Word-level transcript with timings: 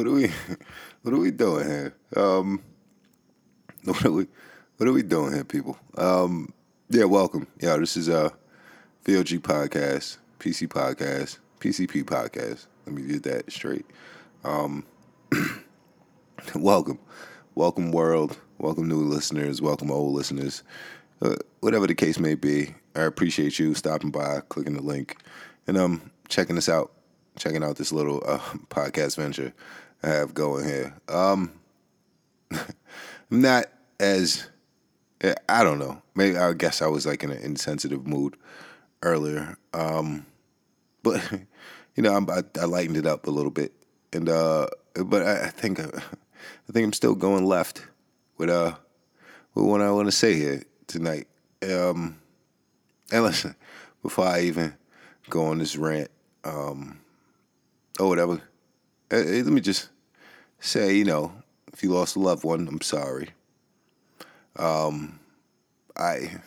what 0.00 0.06
are 0.06 0.12
we 0.12 0.28
what 1.02 1.12
are 1.12 1.18
we 1.18 1.30
doing 1.30 1.66
here? 1.68 1.94
Um, 2.16 2.62
what 3.84 4.02
are 4.02 4.10
we 4.10 4.26
what 4.78 4.88
are 4.88 4.92
we 4.94 5.02
doing 5.02 5.34
here, 5.34 5.44
people? 5.44 5.76
Um, 5.98 6.54
yeah, 6.88 7.04
welcome. 7.04 7.46
Yeah, 7.60 7.76
this 7.76 7.98
is 7.98 8.08
a 8.08 8.32
VLG 9.04 9.40
podcast, 9.40 10.16
PC 10.38 10.68
podcast, 10.68 11.38
PCP 11.58 12.04
podcast. 12.04 12.66
Let 12.86 12.94
me 12.94 13.02
get 13.02 13.24
that 13.24 13.52
straight. 13.52 13.84
Um, 14.42 14.86
welcome, 16.54 16.98
welcome 17.54 17.92
world, 17.92 18.38
welcome 18.56 18.88
new 18.88 19.02
listeners, 19.02 19.60
welcome 19.60 19.90
old 19.90 20.14
listeners, 20.14 20.62
uh, 21.20 21.36
whatever 21.60 21.86
the 21.86 21.94
case 21.94 22.18
may 22.18 22.36
be. 22.36 22.74
I 22.96 23.02
appreciate 23.02 23.58
you 23.58 23.74
stopping 23.74 24.10
by, 24.10 24.40
clicking 24.48 24.76
the 24.76 24.82
link, 24.82 25.18
and 25.66 25.76
um, 25.76 26.10
checking 26.30 26.56
us 26.56 26.70
out, 26.70 26.90
checking 27.36 27.62
out 27.62 27.76
this 27.76 27.92
little 27.92 28.22
uh, 28.26 28.38
podcast 28.70 29.16
venture 29.16 29.52
have 30.08 30.34
going 30.34 30.66
here. 30.66 30.94
Um, 31.08 31.52
I'm 32.50 32.60
not 33.30 33.66
as 33.98 34.48
I 35.48 35.62
don't 35.62 35.78
know. 35.78 36.02
Maybe 36.14 36.36
I 36.36 36.52
guess 36.54 36.82
I 36.82 36.86
was 36.86 37.06
like 37.06 37.22
in 37.22 37.30
an 37.30 37.42
insensitive 37.42 38.06
mood 38.06 38.36
earlier. 39.02 39.56
Um, 39.74 40.26
but 41.02 41.20
you 41.94 42.02
know, 42.02 42.14
I, 42.28 42.42
I 42.60 42.64
lightened 42.64 42.96
it 42.96 43.06
up 43.06 43.26
a 43.26 43.30
little 43.30 43.50
bit, 43.50 43.72
and 44.12 44.28
uh, 44.28 44.66
but 44.94 45.22
I, 45.22 45.46
I 45.46 45.48
think 45.48 45.78
uh, 45.78 45.90
I 45.94 46.72
think 46.72 46.84
I'm 46.84 46.92
still 46.92 47.14
going 47.14 47.44
left 47.44 47.86
with 48.38 48.50
uh 48.50 48.74
with 49.54 49.64
what 49.64 49.82
I 49.82 49.90
want 49.90 50.08
to 50.08 50.12
say 50.12 50.34
here 50.34 50.62
tonight. 50.86 51.26
Um, 51.62 52.18
and 53.12 53.24
listen, 53.24 53.54
before 54.02 54.26
I 54.26 54.42
even 54.42 54.74
go 55.28 55.46
on 55.46 55.58
this 55.58 55.76
rant, 55.76 56.10
um, 56.44 57.00
or 57.98 58.08
whatever, 58.08 58.40
uh, 59.12 59.16
let 59.16 59.46
me 59.46 59.60
just 59.60 59.88
say, 60.60 60.94
you 60.94 61.04
know, 61.04 61.32
if 61.72 61.82
you 61.82 61.90
lost 61.90 62.16
a 62.16 62.20
loved 62.20 62.44
one, 62.44 62.66
I'm 62.68 62.80
sorry. 62.80 63.30
Um, 64.56 65.18
I, 65.96 66.40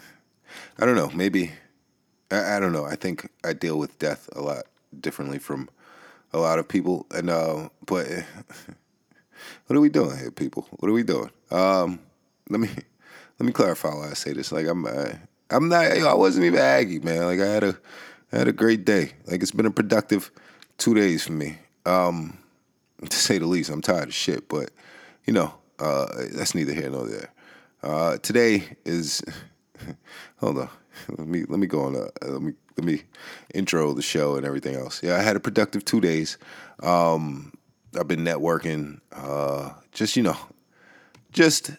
I 0.78 0.86
don't 0.86 0.96
know. 0.96 1.10
Maybe, 1.10 1.52
I, 2.32 2.58
I 2.58 2.60
don't 2.60 2.72
know. 2.74 2.86
I 2.86 2.96
think 2.96 3.30
I 3.44 3.54
deal 3.54 3.78
with 3.78 3.98
death 4.00 4.30
a 4.34 4.42
lot 4.42 4.66
differently 5.00 5.40
from 5.40 5.70
a 6.34 6.40
lot 6.40 6.60
of 6.60 6.68
people, 6.68 7.06
and 7.12 7.30
uh, 7.30 7.70
but 7.86 8.08
what 9.68 9.78
are 9.78 9.82
we 9.82 9.90
doing 9.90 10.18
here, 10.18 10.32
people? 10.32 10.68
What 10.72 10.90
are 10.90 10.94
we 10.94 11.04
doing? 11.04 11.30
Um, 11.52 12.00
let 12.50 12.60
me 12.60 12.70
let 13.40 13.46
me 13.46 13.52
clarify 13.52 13.94
why 13.94 14.10
I 14.10 14.14
say 14.14 14.34
this. 14.34 14.52
Like 14.52 14.68
I'm, 14.68 14.86
I, 14.86 15.20
I'm 15.50 15.70
not. 15.70 15.86
I 15.86 16.14
wasn't 16.14 16.46
even 16.46 16.60
aggy, 16.60 17.00
man. 17.00 17.26
Like 17.26 17.40
I 17.40 17.48
had 17.48 17.64
a, 17.64 17.78
I 18.32 18.38
had 18.38 18.48
a 18.48 18.54
great 18.54 18.86
day. 18.86 19.12
Like 19.28 19.42
it's 19.42 19.52
been 19.52 19.66
a 19.66 19.72
productive 19.72 20.32
two 20.78 20.94
days 20.94 21.26
for 21.26 21.34
me. 21.34 21.58
Um, 21.86 22.38
to 23.10 23.18
say 23.18 23.38
the 23.38 23.46
least. 23.46 23.70
I'm 23.70 23.82
tired 23.82 24.10
of 24.10 24.14
shit, 24.14 24.48
but 24.50 24.72
you 25.26 25.34
know, 25.34 25.54
uh, 25.80 26.08
that's 26.34 26.56
neither 26.56 26.74
here 26.74 26.90
nor 26.90 27.08
there. 27.08 27.30
Uh, 27.82 28.18
today 28.18 28.64
is 28.86 29.22
hold 30.38 30.60
on. 30.60 30.70
Let 31.18 31.28
me 31.28 31.44
let 31.50 31.60
me 31.60 31.68
go 31.68 31.82
on. 31.82 31.96
Uh, 31.96 32.08
let 32.22 32.42
me 32.42 32.54
let 32.78 32.86
me 32.86 33.02
intro 33.54 33.94
the 33.94 34.02
show 34.02 34.36
and 34.36 34.46
everything 34.46 34.76
else. 34.76 35.02
Yeah, 35.02 35.16
I 35.16 35.22
had 35.22 35.36
a 35.36 35.40
productive 35.40 35.84
two 35.84 36.00
days. 36.00 36.38
Um, 36.82 37.52
I've 38.00 38.08
been 38.08 38.24
networking. 38.24 39.02
Uh, 39.12 39.72
just 39.92 40.16
you 40.16 40.24
know, 40.24 40.38
just 41.32 41.72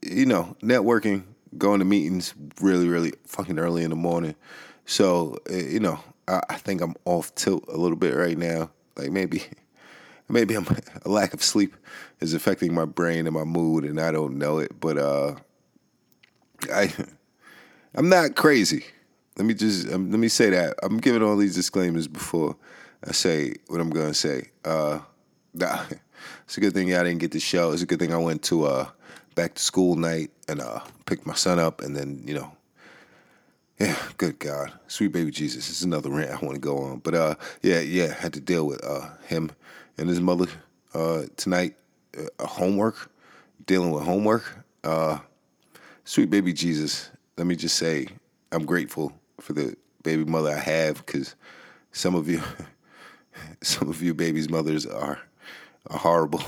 you 0.00 0.26
know, 0.26 0.56
networking, 0.62 1.24
going 1.58 1.80
to 1.80 1.84
meetings 1.84 2.34
really 2.60 2.88
really 2.88 3.12
fucking 3.26 3.58
early 3.58 3.82
in 3.82 3.90
the 3.90 3.96
morning. 3.96 4.36
So 4.84 5.38
you 5.50 5.80
know, 5.80 5.98
I, 6.28 6.40
I 6.48 6.54
think 6.54 6.80
I'm 6.80 6.94
off 7.04 7.34
tilt 7.34 7.64
a 7.68 7.76
little 7.76 7.96
bit 7.96 8.14
right 8.14 8.38
now. 8.38 8.70
Like 8.96 9.10
maybe 9.10 9.42
maybe 10.28 10.54
I'm, 10.54 10.66
a 11.04 11.08
lack 11.08 11.34
of 11.34 11.42
sleep 11.42 11.76
is 12.20 12.34
affecting 12.34 12.74
my 12.74 12.84
brain 12.84 13.26
and 13.26 13.34
my 13.34 13.44
mood, 13.44 13.84
and 13.84 14.00
I 14.00 14.10
don't 14.10 14.38
know 14.38 14.58
it. 14.58 14.78
But 14.80 14.98
uh, 14.98 15.34
I, 16.72 16.92
I'm 17.94 18.08
not 18.08 18.36
crazy. 18.36 18.84
Let 19.36 19.46
me 19.46 19.54
just 19.54 19.92
um, 19.92 20.10
let 20.10 20.18
me 20.18 20.28
say 20.28 20.50
that 20.50 20.76
I'm 20.82 20.98
giving 20.98 21.22
all 21.22 21.36
these 21.36 21.54
disclaimers 21.54 22.08
before 22.08 22.56
I 23.06 23.12
say 23.12 23.54
what 23.68 23.80
I'm 23.80 23.90
to 23.90 24.14
say. 24.14 24.50
Uh, 24.64 25.00
nah, 25.52 25.84
it's 26.44 26.56
a 26.56 26.60
good 26.60 26.72
thing 26.72 26.94
I 26.94 27.02
didn't 27.02 27.18
get 27.18 27.32
the 27.32 27.40
show. 27.40 27.72
It's 27.72 27.82
a 27.82 27.86
good 27.86 27.98
thing 27.98 28.14
I 28.14 28.18
went 28.18 28.42
to 28.44 28.64
uh, 28.64 28.88
back 29.34 29.54
to 29.54 29.62
school 29.62 29.96
night 29.96 30.30
and 30.48 30.60
uh, 30.60 30.80
picked 31.04 31.26
my 31.26 31.34
son 31.34 31.58
up, 31.58 31.82
and 31.82 31.94
then 31.94 32.22
you 32.24 32.34
know 32.34 32.52
yeah, 33.78 33.96
good 34.16 34.38
God, 34.38 34.72
sweet 34.88 35.12
baby 35.12 35.30
Jesus. 35.30 35.68
It's 35.68 35.82
another 35.82 36.08
rant 36.08 36.30
I 36.30 36.44
want 36.44 36.54
to 36.54 36.60
go 36.60 36.78
on, 36.78 37.00
but 37.00 37.14
uh, 37.14 37.34
yeah, 37.62 37.80
yeah, 37.80 38.14
had 38.14 38.32
to 38.32 38.40
deal 38.40 38.66
with 38.66 38.82
uh 38.84 39.08
him 39.26 39.50
and 39.98 40.08
his 40.08 40.20
mother 40.20 40.46
uh 40.94 41.24
tonight. 41.36 41.74
Uh, 42.16 42.46
homework, 42.46 43.10
dealing 43.66 43.90
with 43.90 44.04
homework. 44.04 44.64
Uh, 44.82 45.18
sweet 46.04 46.30
baby 46.30 46.52
Jesus. 46.52 47.10
Let 47.36 47.46
me 47.46 47.56
just 47.56 47.76
say, 47.76 48.08
I'm 48.52 48.64
grateful 48.64 49.12
for 49.38 49.52
the 49.52 49.76
baby 50.02 50.24
mother 50.24 50.50
I 50.50 50.58
have 50.58 51.04
because 51.04 51.34
some 51.92 52.14
of 52.14 52.26
you, 52.26 52.40
some 53.62 53.90
of 53.90 54.02
you 54.02 54.14
babies' 54.14 54.48
mothers 54.48 54.86
are, 54.86 55.20
are 55.88 55.98
horrible. 55.98 56.42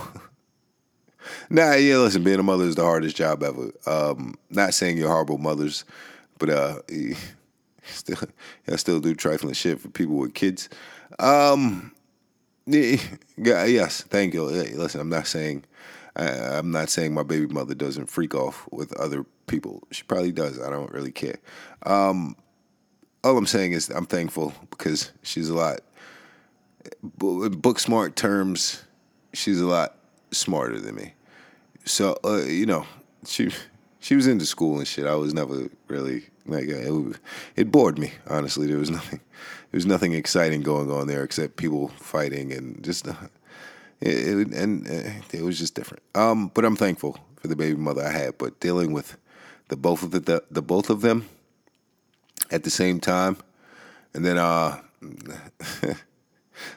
nah, 1.51 1.73
yeah, 1.73 1.97
listen, 1.97 2.23
being 2.23 2.39
a 2.39 2.43
mother 2.43 2.63
is 2.65 2.73
the 2.73 2.83
hardest 2.83 3.15
job 3.15 3.43
ever. 3.43 3.69
Um, 3.85 4.33
not 4.49 4.73
saying 4.73 4.97
you're 4.97 5.09
horrible 5.09 5.37
mothers 5.37 5.85
but 6.39 6.49
uh, 6.49 6.75
still, 7.83 8.17
I 8.67 8.75
still 8.77 8.99
do 8.99 9.13
trifling 9.13 9.53
shit 9.53 9.79
for 9.79 9.89
people 9.89 10.15
with 10.15 10.33
kids. 10.33 10.69
Um, 11.19 11.91
yeah, 13.37 13.65
yes, 13.65 14.03
thank 14.03 14.33
you. 14.35 14.43
Listen, 14.43 15.01
I'm 15.01 15.09
not 15.09 15.25
saying 15.25 15.63
I, 16.15 16.57
am 16.57 16.71
not 16.71 16.89
saying 16.89 17.13
my 17.13 17.23
baby 17.23 17.47
mother 17.47 17.73
doesn't 17.73 18.07
freak 18.07 18.35
off 18.35 18.67
with 18.71 18.93
other 18.97 19.25
people. 19.47 19.87
She 19.91 20.03
probably 20.03 20.31
does. 20.31 20.61
I 20.61 20.69
don't 20.69 20.91
really 20.91 21.11
care. 21.11 21.37
Um, 21.83 22.35
all 23.23 23.37
I'm 23.37 23.45
saying 23.47 23.71
is 23.71 23.89
I'm 23.89 24.05
thankful 24.05 24.53
because 24.69 25.11
she's 25.23 25.49
a 25.49 25.55
lot. 25.55 25.79
Book 27.17 27.79
smart 27.79 28.15
terms, 28.15 28.83
she's 29.33 29.59
a 29.59 29.65
lot 29.65 29.95
smarter 30.31 30.79
than 30.79 30.95
me. 30.95 31.13
So 31.85 32.17
uh, 32.23 32.43
you 32.43 32.65
know, 32.65 32.85
she 33.25 33.51
she 33.99 34.15
was 34.15 34.27
into 34.27 34.45
school 34.45 34.77
and 34.77 34.87
shit. 34.87 35.07
I 35.07 35.15
was 35.15 35.33
never 35.33 35.69
really 35.87 36.25
like 36.51 36.67
it. 36.67 37.19
It 37.55 37.71
bored 37.71 37.97
me 37.97 38.13
honestly. 38.27 38.67
There 38.67 38.77
was 38.77 38.89
nothing. 38.99 39.19
There 39.71 39.77
was 39.77 39.85
nothing 39.85 40.13
exciting 40.13 40.61
going 40.61 40.91
on 40.91 41.07
there 41.07 41.23
except 41.23 41.57
people 41.57 41.89
fighting 41.89 42.51
and 42.51 42.83
just. 42.83 43.07
Uh, 43.07 43.13
it, 44.01 44.37
it, 44.39 44.53
and 44.53 44.87
uh, 44.87 45.11
it 45.33 45.43
was 45.43 45.59
just 45.59 45.75
different. 45.75 46.03
Um, 46.15 46.51
but 46.53 46.63
I'm 46.63 46.75
thankful 46.75 47.17
for 47.35 47.47
the 47.47 47.55
baby 47.55 47.77
mother 47.77 48.03
I 48.05 48.11
had. 48.11 48.37
But 48.37 48.59
dealing 48.59 48.93
with 48.93 49.17
the 49.67 49.75
both 49.75 50.03
of 50.03 50.11
the, 50.11 50.19
the, 50.19 50.43
the 50.49 50.61
both 50.61 50.89
of 50.89 51.01
them 51.01 51.27
at 52.51 52.63
the 52.63 52.69
same 52.69 52.99
time, 52.99 53.37
and 54.13 54.25
then 54.25 54.37
uh, 54.37 54.79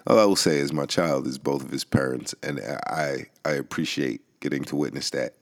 all 0.07 0.19
I 0.19 0.25
will 0.25 0.37
say 0.37 0.59
is 0.59 0.73
my 0.73 0.87
child 0.87 1.27
is 1.27 1.39
both 1.39 1.65
of 1.65 1.71
his 1.71 1.85
parents, 1.85 2.35
and 2.43 2.61
I 2.61 3.27
I 3.45 3.53
appreciate 3.53 4.21
getting 4.41 4.65
to 4.65 4.77
witness 4.77 5.11
that. 5.11 5.35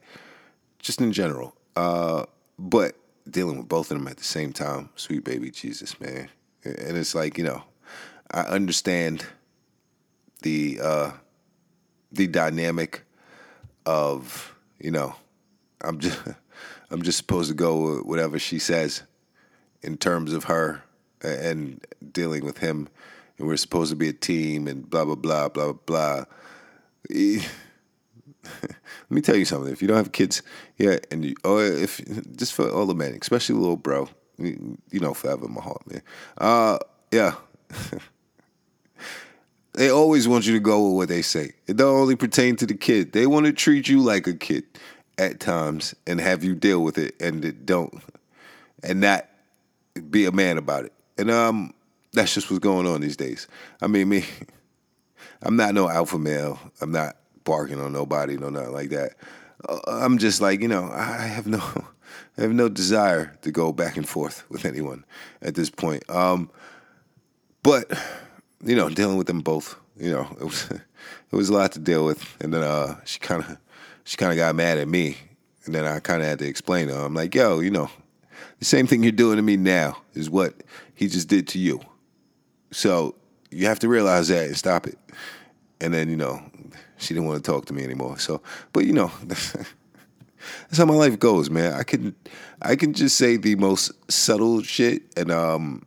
Just 0.78 1.00
in 1.00 1.12
general, 1.12 1.56
uh, 1.76 2.24
but 2.58 2.96
dealing 3.30 3.58
with 3.58 3.68
both 3.68 3.90
of 3.90 3.98
them 3.98 4.08
at 4.08 4.16
the 4.16 4.24
same 4.24 4.52
time, 4.52 4.90
sweet 4.96 5.24
baby 5.24 5.50
Jesus, 5.50 5.98
man. 6.00 6.28
And 6.64 6.96
it's 6.96 7.14
like, 7.14 7.38
you 7.38 7.44
know, 7.44 7.62
I 8.30 8.42
understand 8.42 9.24
the 10.42 10.80
uh, 10.82 11.10
the 12.12 12.26
dynamic 12.26 13.02
of, 13.86 14.54
you 14.78 14.90
know, 14.90 15.14
I'm 15.80 15.98
just 15.98 16.18
I'm 16.90 17.02
just 17.02 17.18
supposed 17.18 17.50
to 17.50 17.54
go 17.54 17.96
with 17.96 18.06
whatever 18.06 18.38
she 18.38 18.58
says 18.58 19.02
in 19.82 19.96
terms 19.96 20.32
of 20.32 20.44
her 20.44 20.82
and 21.22 21.84
dealing 22.12 22.44
with 22.44 22.58
him 22.58 22.88
and 23.38 23.48
we're 23.48 23.56
supposed 23.56 23.90
to 23.90 23.96
be 23.96 24.08
a 24.08 24.12
team 24.12 24.68
and 24.68 24.88
blah 24.88 25.04
blah 25.04 25.14
blah 25.14 25.48
blah 25.48 25.72
blah. 25.72 26.24
Let 28.62 29.10
me 29.10 29.20
tell 29.20 29.36
you 29.36 29.44
something. 29.44 29.72
If 29.72 29.82
you 29.82 29.88
don't 29.88 29.96
have 29.96 30.12
kids 30.12 30.42
yet, 30.76 31.06
and 31.10 31.24
you, 31.24 31.34
or 31.44 31.64
if 31.64 32.00
just 32.36 32.54
for 32.54 32.70
all 32.70 32.86
the 32.86 32.94
men, 32.94 33.16
especially 33.20 33.56
little 33.56 33.76
bro, 33.76 34.08
you 34.38 34.78
know, 34.92 35.14
forever 35.14 35.46
in 35.46 35.52
my 35.52 35.60
heart, 35.60 35.82
man. 35.90 36.02
Uh, 36.38 36.78
yeah. 37.10 37.34
they 39.74 39.90
always 39.90 40.26
want 40.26 40.46
you 40.46 40.54
to 40.54 40.60
go 40.60 40.86
with 40.86 40.96
what 40.96 41.08
they 41.08 41.22
say. 41.22 41.52
It 41.66 41.76
don't 41.76 41.96
only 41.96 42.16
pertain 42.16 42.56
to 42.56 42.66
the 42.66 42.74
kid. 42.74 43.12
They 43.12 43.26
want 43.26 43.46
to 43.46 43.52
treat 43.52 43.88
you 43.88 44.00
like 44.00 44.26
a 44.26 44.34
kid 44.34 44.64
at 45.18 45.40
times 45.40 45.94
and 46.06 46.20
have 46.20 46.42
you 46.42 46.54
deal 46.54 46.82
with 46.82 46.96
it, 46.98 47.14
and 47.20 47.44
it 47.44 47.66
don't, 47.66 47.92
and 48.82 49.00
not 49.00 49.28
be 50.10 50.24
a 50.24 50.32
man 50.32 50.56
about 50.56 50.84
it. 50.84 50.92
And 51.18 51.30
um, 51.30 51.74
that's 52.12 52.34
just 52.34 52.50
what's 52.50 52.60
going 52.60 52.86
on 52.86 53.00
these 53.00 53.16
days. 53.16 53.46
I 53.82 53.86
mean, 53.86 54.08
me, 54.08 54.24
I'm 55.42 55.56
not 55.56 55.74
no 55.74 55.88
alpha 55.88 56.18
male. 56.18 56.58
I'm 56.80 56.92
not 56.92 57.16
barking 57.44 57.80
on 57.80 57.92
nobody, 57.92 58.36
no 58.36 58.50
nothing 58.50 58.72
like 58.72 58.90
that. 58.90 59.14
Uh, 59.68 59.80
I'm 59.86 60.18
just 60.18 60.40
like 60.40 60.60
you 60.60 60.68
know, 60.68 60.90
I 60.92 61.22
have 61.22 61.46
no, 61.46 61.58
I 62.38 62.42
have 62.42 62.52
no 62.52 62.68
desire 62.68 63.36
to 63.42 63.50
go 63.50 63.72
back 63.72 63.96
and 63.96 64.08
forth 64.08 64.44
with 64.50 64.64
anyone 64.64 65.04
at 65.42 65.54
this 65.54 65.70
point. 65.70 66.08
Um, 66.08 66.50
but 67.62 67.90
you 68.62 68.76
know, 68.76 68.88
dealing 68.88 69.16
with 69.16 69.26
them 69.26 69.40
both, 69.40 69.76
you 69.96 70.10
know, 70.10 70.28
it 70.40 70.44
was 70.44 70.70
it 70.70 71.36
was 71.36 71.48
a 71.48 71.52
lot 71.52 71.72
to 71.72 71.78
deal 71.78 72.04
with. 72.04 72.24
And 72.40 72.52
then 72.52 72.62
uh, 72.62 72.96
she 73.04 73.18
kind 73.18 73.42
of 73.42 73.58
she 74.04 74.16
kind 74.16 74.32
of 74.32 74.38
got 74.38 74.54
mad 74.54 74.78
at 74.78 74.88
me, 74.88 75.16
and 75.64 75.74
then 75.74 75.84
I 75.84 76.00
kind 76.00 76.22
of 76.22 76.28
had 76.28 76.38
to 76.40 76.46
explain 76.46 76.88
to 76.88 76.94
her. 76.94 77.04
I'm 77.04 77.14
like, 77.14 77.34
yo, 77.34 77.60
you 77.60 77.70
know, 77.70 77.90
the 78.58 78.64
same 78.64 78.86
thing 78.86 79.02
you're 79.02 79.12
doing 79.12 79.36
to 79.36 79.42
me 79.42 79.56
now 79.56 79.98
is 80.14 80.30
what 80.30 80.54
he 80.94 81.08
just 81.08 81.28
did 81.28 81.48
to 81.48 81.58
you. 81.58 81.80
So 82.72 83.14
you 83.50 83.66
have 83.66 83.78
to 83.80 83.88
realize 83.88 84.28
that 84.28 84.46
and 84.46 84.56
stop 84.56 84.86
it. 84.86 84.98
And 85.80 85.94
then 85.94 86.10
you 86.10 86.16
know, 86.16 86.42
she 86.98 87.14
didn't 87.14 87.26
want 87.28 87.42
to 87.42 87.50
talk 87.50 87.66
to 87.66 87.74
me 87.74 87.84
anymore. 87.84 88.18
So, 88.18 88.42
but 88.72 88.86
you 88.86 88.92
know. 88.92 89.10
That's 90.68 90.78
how 90.78 90.86
my 90.86 90.94
life 90.94 91.18
goes, 91.18 91.50
man. 91.50 91.74
I 91.74 91.82
can 91.82 92.14
I 92.62 92.74
can 92.74 92.94
just 92.94 93.18
say 93.18 93.36
the 93.36 93.56
most 93.56 93.92
subtle 94.10 94.62
shit 94.62 95.02
and 95.14 95.30
um 95.30 95.84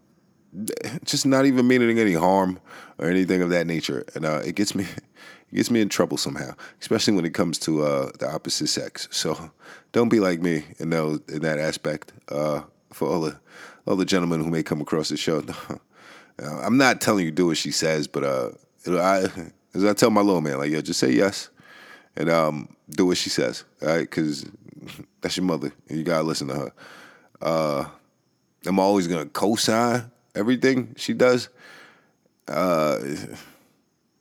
just 1.04 1.26
not 1.26 1.46
even 1.46 1.68
meaning 1.68 2.00
any 2.00 2.14
harm 2.14 2.60
or 2.98 3.10
anything 3.10 3.42
of 3.42 3.50
that 3.50 3.68
nature. 3.68 4.06
And 4.16 4.26
uh, 4.26 4.42
it 4.46 4.56
gets 4.56 4.76
me 4.76 4.84
it 5.52 5.56
gets 5.56 5.72
me 5.72 5.82
in 5.82 5.90
trouble 5.90 6.18
somehow, 6.18 6.54
especially 6.82 7.14
when 7.14 7.26
it 7.26 7.34
comes 7.34 7.60
to 7.60 7.84
uh, 7.84 8.12
the 8.20 8.30
opposite 8.30 8.68
sex. 8.68 9.08
So 9.12 9.52
don't 9.92 10.10
be 10.10 10.20
like 10.20 10.42
me 10.42 10.66
in 10.80 10.90
those 10.90 11.20
in 11.28 11.42
that 11.42 11.60
aspect. 11.60 12.14
Uh, 12.30 12.62
for 12.92 13.08
all 13.08 13.22
the 13.22 13.40
all 13.88 13.96
the 13.96 14.06
gentlemen 14.06 14.44
who 14.44 14.50
may 14.50 14.64
come 14.64 14.82
across 14.82 15.10
the 15.10 15.18
show, 15.18 15.44
I'm 16.40 16.78
not 16.78 17.02
telling 17.02 17.26
you 17.26 17.32
do 17.32 17.48
what 17.48 17.58
she 17.58 17.72
says, 17.72 18.08
but 18.08 18.24
uh, 18.24 18.52
I 18.88 19.28
as 19.74 19.84
I 19.84 19.94
tell 19.94 20.10
my 20.10 20.22
little 20.22 20.42
man, 20.42 20.58
like 20.58 20.72
yo, 20.72 20.82
just 20.82 21.00
say 21.00 21.12
yes 21.12 21.50
and 22.16 22.30
um, 22.30 22.76
do 22.90 23.06
what 23.06 23.18
she 23.18 23.30
says, 23.30 23.64
all 23.82 23.90
right? 23.90 24.02
Because 24.02 24.46
that's 25.22 25.38
your 25.38 25.46
mother, 25.46 25.72
and 25.90 25.98
you 25.98 26.04
gotta 26.04 26.24
listen 26.24 26.48
to 26.48 26.56
her. 26.56 26.74
Uh, 27.42 27.86
I'm 28.66 28.80
always 28.80 29.08
gonna 29.08 29.26
co-sign 29.26 30.12
everything 30.36 30.94
she 30.98 31.14
does. 31.14 31.50
Uh, 32.48 33.00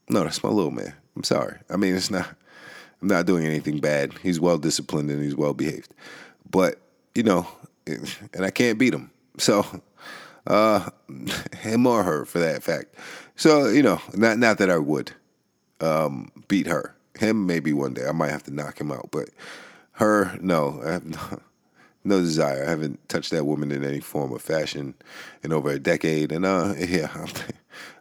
no, 0.08 0.24
that's 0.24 0.42
my 0.42 0.50
little 0.50 0.70
man. 0.70 0.94
I'm 1.16 1.24
sorry. 1.24 1.58
I 1.70 1.76
mean, 1.76 1.94
it's 1.94 2.10
not. 2.10 2.28
I'm 3.00 3.08
not 3.08 3.26
doing 3.26 3.44
anything 3.44 3.78
bad. 3.78 4.12
He's 4.22 4.38
well 4.38 4.58
disciplined 4.58 5.10
and 5.10 5.22
he's 5.22 5.34
well 5.34 5.54
behaved, 5.54 5.92
but 6.50 6.80
you 7.14 7.22
know, 7.22 7.46
and 7.86 8.44
I 8.44 8.50
can't 8.50 8.78
beat 8.78 8.94
him. 8.94 9.10
So, 9.38 9.66
uh, 10.46 10.88
him 11.58 11.86
or 11.86 12.02
her 12.02 12.24
for 12.24 12.38
that 12.38 12.62
fact. 12.62 12.94
So 13.36 13.68
you 13.68 13.82
know, 13.82 14.00
not 14.14 14.38
not 14.38 14.58
that 14.58 14.70
I 14.70 14.78
would 14.78 15.12
um, 15.82 16.30
beat 16.48 16.66
her 16.66 16.94
him 17.18 17.46
maybe 17.46 17.72
one 17.72 17.94
day. 17.94 18.06
I 18.06 18.12
might 18.12 18.30
have 18.30 18.44
to 18.44 18.54
knock 18.54 18.80
him 18.80 18.90
out, 18.90 19.08
but 19.10 19.30
her, 19.92 20.36
no, 20.40 20.80
I 20.84 20.92
have 20.92 21.04
no, 21.04 21.40
no 22.04 22.20
desire. 22.20 22.64
I 22.64 22.70
haven't 22.70 23.08
touched 23.08 23.30
that 23.30 23.46
woman 23.46 23.72
in 23.72 23.84
any 23.84 24.00
form 24.00 24.32
or 24.32 24.38
fashion 24.38 24.94
in 25.42 25.52
over 25.52 25.70
a 25.70 25.78
decade, 25.78 26.32
and 26.32 26.44
uh, 26.44 26.74
yeah, 26.78 27.10
I'm, 27.14 27.28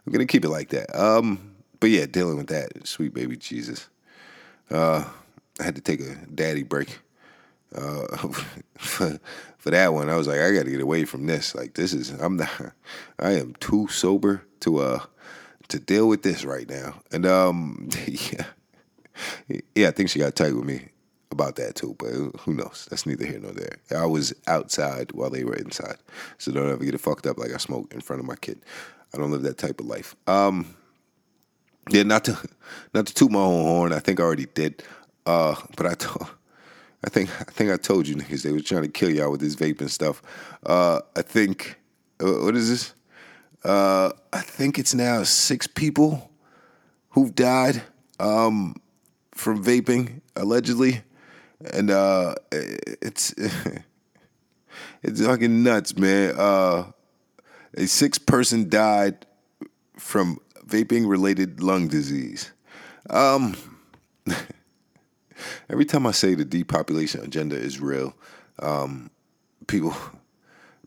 I'm 0.06 0.12
gonna 0.12 0.26
keep 0.26 0.44
it 0.44 0.50
like 0.50 0.70
that. 0.70 0.94
Um, 0.98 1.54
but 1.80 1.90
yeah, 1.90 2.06
dealing 2.06 2.36
with 2.36 2.48
that, 2.48 2.86
sweet 2.86 3.14
baby 3.14 3.36
Jesus. 3.36 3.88
Uh, 4.70 5.04
I 5.60 5.64
had 5.64 5.74
to 5.74 5.82
take 5.82 6.00
a 6.00 6.14
daddy 6.34 6.62
break. 6.62 6.98
Uh, 7.74 8.06
for, 8.78 9.18
for 9.58 9.70
that 9.70 9.92
one, 9.92 10.08
I 10.08 10.16
was 10.16 10.26
like, 10.26 10.40
I 10.40 10.52
got 10.52 10.64
to 10.64 10.70
get 10.70 10.80
away 10.80 11.04
from 11.04 11.26
this. 11.26 11.54
Like, 11.54 11.74
this 11.74 11.92
is, 11.94 12.10
I'm 12.10 12.36
not, 12.36 12.50
I 13.18 13.32
am 13.32 13.54
too 13.60 13.88
sober 13.88 14.42
to 14.60 14.78
uh 14.78 15.00
to 15.72 15.80
deal 15.80 16.08
with 16.08 16.22
this 16.22 16.44
right 16.44 16.68
now. 16.68 16.94
And 17.10 17.26
um, 17.26 17.88
yeah, 18.06 18.46
yeah, 19.74 19.88
I 19.88 19.90
think 19.90 20.10
she 20.10 20.18
got 20.18 20.36
tight 20.36 20.54
with 20.54 20.64
me 20.64 20.88
about 21.30 21.56
that 21.56 21.74
too, 21.74 21.96
but 21.98 22.10
who 22.40 22.54
knows? 22.54 22.86
That's 22.90 23.06
neither 23.06 23.26
here 23.26 23.40
nor 23.40 23.52
there. 23.52 23.78
I 23.96 24.06
was 24.06 24.32
outside 24.46 25.12
while 25.12 25.30
they 25.30 25.44
were 25.44 25.56
inside, 25.56 25.96
so 26.38 26.52
don't 26.52 26.70
ever 26.70 26.84
get 26.84 26.94
it 26.94 27.00
fucked 27.00 27.26
up 27.26 27.38
like 27.38 27.52
I 27.52 27.56
smoke 27.56 27.92
in 27.92 28.00
front 28.00 28.20
of 28.20 28.26
my 28.26 28.36
kid. 28.36 28.62
I 29.14 29.18
don't 29.18 29.30
live 29.30 29.42
that 29.42 29.58
type 29.58 29.80
of 29.80 29.86
life. 29.86 30.14
Um, 30.26 30.74
yeah, 31.90 32.02
not 32.02 32.24
to 32.24 32.38
not 32.94 33.06
to 33.06 33.14
toot 33.14 33.30
my 33.30 33.40
own 33.40 33.64
horn. 33.64 33.92
I 33.92 33.98
think 33.98 34.20
I 34.20 34.22
already 34.22 34.46
did, 34.46 34.82
uh, 35.26 35.56
but 35.76 35.86
I 35.86 35.94
told. 35.94 36.28
I 37.04 37.10
think 37.10 37.30
I 37.40 37.50
think 37.50 37.72
I 37.72 37.76
told 37.76 38.06
you 38.06 38.14
niggas 38.14 38.42
they 38.42 38.52
were 38.52 38.60
trying 38.60 38.82
to 38.82 38.88
kill 38.88 39.10
y'all 39.10 39.32
with 39.32 39.40
this 39.40 39.56
vaping 39.56 39.90
stuff. 39.90 40.22
Uh, 40.64 41.00
I 41.16 41.22
think 41.22 41.80
uh, 42.22 42.44
what 42.44 42.54
is 42.54 42.68
this? 42.70 42.94
Uh, 43.64 44.10
I 44.32 44.40
think 44.40 44.78
it's 44.78 44.94
now 44.94 45.22
six 45.22 45.66
people 45.66 46.30
who've 47.10 47.34
died. 47.34 47.82
Um, 48.18 48.76
from 49.34 49.62
vaping 49.64 50.20
allegedly, 50.36 51.02
and 51.72 51.90
uh, 51.90 52.34
it's 52.50 53.34
it's 55.02 55.20
fucking 55.20 55.62
nuts, 55.62 55.96
man. 55.96 56.34
Uh, 56.36 56.92
a 57.74 57.86
six 57.86 58.18
person 58.18 58.68
died 58.68 59.26
from 59.96 60.38
vaping 60.66 61.08
related 61.08 61.62
lung 61.62 61.88
disease. 61.88 62.52
Um, 63.10 63.56
every 65.68 65.84
time 65.84 66.06
I 66.06 66.12
say 66.12 66.34
the 66.34 66.44
depopulation 66.44 67.22
agenda 67.22 67.56
is 67.56 67.80
real, 67.80 68.14
um, 68.60 69.10
people 69.66 69.94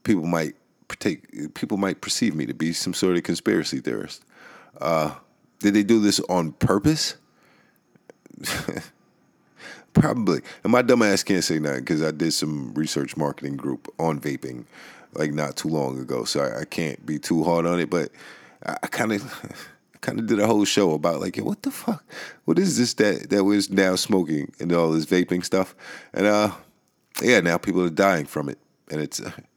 people 0.04 0.25
might 0.25 0.56
take 0.99 1.53
people 1.53 1.77
might 1.77 2.01
perceive 2.01 2.35
me 2.35 2.45
to 2.45 2.53
be 2.53 2.73
some 2.73 2.93
sort 2.93 3.17
of 3.17 3.23
conspiracy 3.23 3.79
theorist. 3.79 4.23
Uh, 4.79 5.15
did 5.59 5.73
they 5.73 5.83
do 5.83 5.99
this 5.99 6.19
on 6.21 6.51
purpose? 6.53 7.15
Probably. 9.93 10.41
And 10.63 10.71
my 10.71 10.81
dumb 10.81 11.01
ass 11.01 11.23
can't 11.23 11.43
say 11.43 11.57
nothing 11.57 11.79
because 11.79 12.03
I 12.03 12.11
did 12.11 12.33
some 12.33 12.73
research 12.73 13.15
marketing 13.15 13.55
group 13.55 13.91
on 13.97 14.19
vaping 14.19 14.65
like 15.13 15.33
not 15.33 15.55
too 15.55 15.69
long 15.69 15.97
ago. 15.99 16.25
So 16.25 16.41
I, 16.41 16.61
I 16.61 16.65
can't 16.65 17.03
be 17.05 17.17
too 17.17 17.43
hard 17.43 17.65
on 17.65 17.79
it. 17.79 17.89
But 17.89 18.11
I 18.65 18.87
kind 18.87 19.13
of 19.13 19.69
kind 20.01 20.19
of 20.19 20.27
did 20.27 20.39
a 20.39 20.45
whole 20.45 20.65
show 20.65 20.93
about 20.93 21.21
like, 21.21 21.37
what 21.37 21.63
the 21.63 21.71
fuck? 21.71 22.03
What 22.45 22.59
is 22.59 22.77
this 22.77 22.93
that 22.95 23.29
that 23.29 23.43
was 23.43 23.69
now 23.69 23.95
smoking 23.95 24.51
and 24.59 24.71
all 24.71 24.91
this 24.91 25.05
vaping 25.05 25.43
stuff? 25.43 25.75
And 26.13 26.27
uh, 26.27 26.51
yeah, 27.21 27.39
now 27.39 27.57
people 27.57 27.81
are 27.83 27.89
dying 27.89 28.25
from 28.25 28.49
it, 28.49 28.59
and 28.91 29.01
it's 29.01 29.19
uh, 29.19 29.31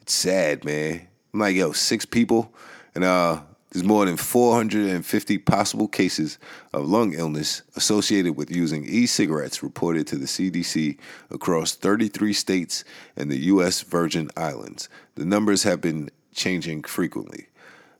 it's 0.00 0.12
sad, 0.12 0.64
man. 0.64 1.08
I'm 1.32 1.40
like, 1.40 1.56
yo, 1.56 1.72
six 1.72 2.04
people, 2.04 2.54
and 2.94 3.04
uh, 3.04 3.40
there's 3.72 3.84
more 3.84 4.04
than 4.04 4.18
450 4.18 5.38
possible 5.38 5.88
cases 5.88 6.38
of 6.74 6.86
lung 6.86 7.14
illness 7.14 7.62
associated 7.74 8.36
with 8.36 8.50
using 8.50 8.84
e 8.84 9.06
cigarettes 9.06 9.62
reported 9.62 10.06
to 10.08 10.16
the 10.16 10.26
CDC 10.26 10.98
across 11.30 11.74
33 11.74 12.34
states 12.34 12.84
and 13.16 13.30
the 13.30 13.38
U.S. 13.38 13.80
Virgin 13.80 14.30
Islands. 14.36 14.90
The 15.14 15.24
numbers 15.24 15.62
have 15.62 15.80
been 15.80 16.10
changing 16.34 16.82
frequently. 16.82 17.46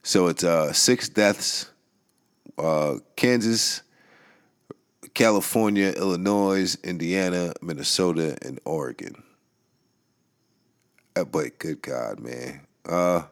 So 0.02 0.26
it's 0.26 0.44
uh, 0.44 0.73
six 0.73 1.08
deaths 1.08 1.70
uh, 2.58 2.96
Kansas, 3.17 3.82
California, 5.14 5.93
Illinois, 5.96 6.77
Indiana, 6.84 7.55
Minnesota, 7.62 8.36
and 8.43 8.60
Oregon. 8.65 9.22
But 11.14 11.58
good 11.58 11.82
God, 11.82 12.20
man. 12.20 12.60
Uh, 12.86 13.22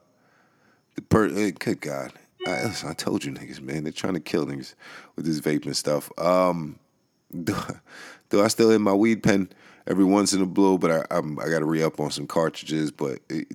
the 0.94 1.02
per- 1.02 1.28
uh, 1.28 1.50
good 1.58 1.80
God. 1.80 2.12
I, 2.46 2.72
I 2.86 2.92
told 2.94 3.24
you 3.24 3.32
niggas, 3.32 3.60
man, 3.60 3.84
they're 3.84 3.92
trying 3.92 4.14
to 4.14 4.20
kill 4.20 4.46
niggas 4.46 4.74
with 5.16 5.26
this 5.26 5.40
vaping 5.40 5.74
stuff. 5.74 6.10
Um, 6.18 6.78
do, 7.44 7.54
do 8.30 8.42
I 8.42 8.48
still 8.48 8.70
hit 8.70 8.80
my 8.80 8.94
weed 8.94 9.22
pen 9.22 9.50
every 9.86 10.04
once 10.04 10.32
in 10.32 10.40
a 10.42 10.46
blue? 10.46 10.78
But 10.78 10.90
I 10.90 11.16
I'm, 11.16 11.38
i 11.38 11.48
got 11.48 11.60
to 11.60 11.66
re 11.66 11.82
up 11.82 12.00
on 12.00 12.10
some 12.10 12.26
cartridges. 12.26 12.90
But 12.90 13.20
it, 13.28 13.46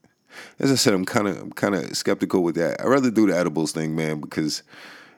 as 0.58 0.70
I 0.70 0.76
said, 0.76 0.94
I'm 0.94 1.04
kind 1.04 1.28
of 1.28 1.40
I'm 1.40 1.52
kind 1.52 1.74
of 1.74 1.96
skeptical 1.96 2.42
with 2.42 2.56
that. 2.56 2.80
I'd 2.80 2.88
rather 2.88 3.10
do 3.10 3.26
the 3.26 3.36
edibles 3.36 3.72
thing, 3.72 3.94
man, 3.96 4.20
because 4.20 4.62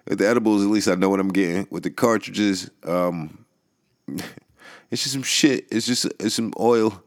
with 0.07 0.19
the 0.19 0.29
edibles, 0.29 0.63
at 0.63 0.71
least 0.71 0.89
I 0.89 0.95
know 0.95 1.09
what 1.09 1.21
I'm 1.21 1.33
getting. 1.33 1.67
With 1.71 1.83
the 1.83 1.91
cartridges, 1.91 2.71
um, 2.85 3.45
it's 4.09 5.03
just 5.03 5.13
some 5.13 5.23
shit. 5.23 5.67
It's 5.71 5.87
just 5.87 6.07
it's 6.21 6.35
some 6.35 6.53
oil 6.59 7.03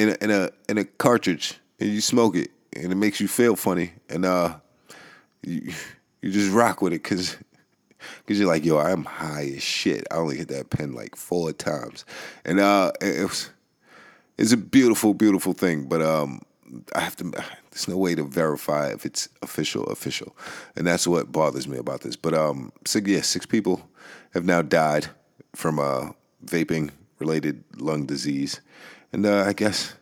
in 0.00 0.08
a, 0.08 0.16
in 0.24 0.30
a 0.30 0.50
in 0.68 0.78
a 0.78 0.84
cartridge, 0.84 1.58
and 1.78 1.90
you 1.90 2.00
smoke 2.00 2.36
it, 2.36 2.50
and 2.74 2.90
it 2.92 2.96
makes 2.96 3.20
you 3.20 3.28
feel 3.28 3.56
funny, 3.56 3.92
and 4.08 4.24
uh 4.24 4.56
you, 5.42 5.72
you 6.22 6.30
just 6.30 6.52
rock 6.52 6.82
with 6.82 6.92
it 6.92 7.02
because 7.02 7.36
because 8.18 8.38
you're 8.38 8.48
like, 8.48 8.64
yo, 8.64 8.78
I'm 8.78 9.04
high 9.04 9.52
as 9.56 9.62
shit. 9.62 10.06
I 10.10 10.16
only 10.16 10.36
hit 10.36 10.48
that 10.48 10.70
pen 10.70 10.94
like 10.94 11.16
four 11.16 11.52
times, 11.52 12.04
and 12.44 12.60
uh, 12.60 12.92
it 13.00 13.28
was 13.28 13.50
it's 14.38 14.52
a 14.52 14.56
beautiful, 14.56 15.14
beautiful 15.14 15.52
thing. 15.52 15.84
But 15.84 16.02
um, 16.02 16.40
I 16.94 17.00
have 17.00 17.16
to. 17.16 17.30
There's 17.70 17.86
no 17.86 17.98
way 17.98 18.14
to 18.14 18.24
verify 18.24 18.88
if 18.88 19.06
it's 19.06 19.28
official, 19.42 19.84
official, 19.84 20.36
and 20.76 20.86
that's 20.86 21.06
what 21.06 21.30
bothers 21.30 21.68
me 21.68 21.78
about 21.78 22.00
this. 22.00 22.16
But 22.16 22.34
um, 22.34 22.72
so 22.84 23.00
yeah, 23.04 23.20
six 23.20 23.46
people 23.46 23.88
have 24.32 24.44
now 24.44 24.62
died 24.62 25.08
from 25.54 25.78
uh 25.78 26.10
vaping 26.44 26.90
related 27.18 27.62
lung 27.76 28.06
disease, 28.06 28.60
and 29.12 29.26
uh, 29.26 29.44
I 29.46 29.52
guess 29.52 29.94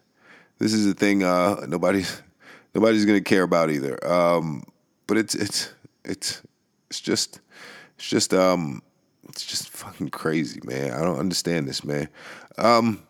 this 0.59 0.73
is 0.73 0.87
a 0.87 0.95
thing 0.95 1.23
uh 1.23 1.65
nobody's 1.69 2.23
nobody's 2.75 3.05
gonna 3.05 3.21
care 3.21 3.43
about 3.43 3.71
either. 3.71 3.99
Um, 4.07 4.65
but 5.07 5.17
it's 5.17 5.35
it's 5.35 5.73
it's 6.05 6.43
it's 6.91 7.01
just 7.01 7.41
it's 7.97 8.09
just 8.09 8.35
um 8.35 8.83
it's 9.29 9.45
just 9.45 9.69
fucking 9.71 10.11
crazy, 10.11 10.61
man. 10.65 10.93
I 10.93 11.03
don't 11.03 11.19
understand 11.19 11.69
this, 11.69 11.85
man. 11.85 12.09
Um, 12.57 13.03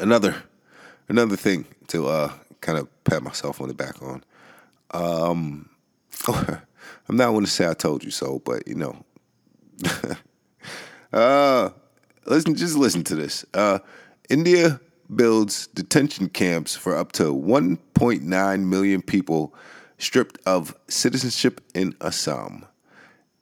another 0.00 0.36
another 1.08 1.36
thing 1.36 1.66
to 1.88 2.08
uh 2.08 2.32
kind 2.60 2.78
of 2.78 2.88
pat 3.04 3.22
myself 3.22 3.60
on 3.60 3.68
the 3.68 3.74
back 3.74 4.02
on. 4.02 4.24
Um, 4.92 5.68
I'm 6.28 7.16
not 7.16 7.30
going 7.30 7.44
to 7.44 7.50
say 7.50 7.68
I 7.68 7.74
told 7.74 8.04
you 8.04 8.10
so, 8.10 8.40
but 8.44 8.66
you 8.66 8.74
know. 8.74 9.04
uh, 11.12 11.70
listen, 12.26 12.54
just 12.54 12.76
listen 12.76 13.02
to 13.04 13.14
this. 13.14 13.44
Uh, 13.52 13.80
India 14.32 14.80
builds 15.14 15.66
detention 15.66 16.26
camps 16.26 16.74
for 16.74 16.96
up 16.96 17.12
to 17.12 17.24
1.9 17.24 18.64
million 18.64 19.02
people 19.02 19.54
stripped 19.98 20.38
of 20.46 20.74
citizenship 20.88 21.60
in 21.74 21.94
Assam. 22.00 22.64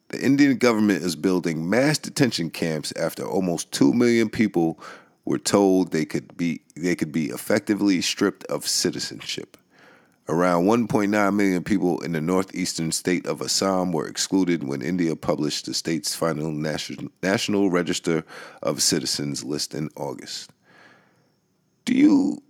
The 0.09 0.21
Indian 0.21 0.57
government 0.57 1.01
is 1.01 1.15
building 1.15 1.69
mass 1.69 1.97
detention 1.97 2.49
camps 2.49 2.91
after 2.99 3.25
almost 3.25 3.71
2 3.71 3.93
million 3.93 4.29
people 4.29 4.81
were 5.23 5.37
told 5.37 5.91
they 5.91 6.03
could 6.03 6.35
be 6.35 6.59
they 6.75 6.97
could 6.97 7.13
be 7.13 7.27
effectively 7.27 8.01
stripped 8.01 8.43
of 8.47 8.67
citizenship. 8.67 9.55
Around 10.27 10.65
1.9 10.65 11.33
million 11.33 11.63
people 11.63 12.01
in 12.01 12.11
the 12.11 12.19
northeastern 12.19 12.91
state 12.91 13.25
of 13.25 13.41
Assam 13.41 13.93
were 13.93 14.09
excluded 14.09 14.65
when 14.65 14.81
India 14.81 15.15
published 15.15 15.67
the 15.67 15.73
state's 15.73 16.13
final 16.13 16.51
National 16.51 17.69
Register 17.69 18.25
of 18.61 18.83
Citizens 18.83 19.45
list 19.45 19.73
in 19.73 19.89
August. 19.95 20.51
Do 21.85 21.95
you 21.95 22.41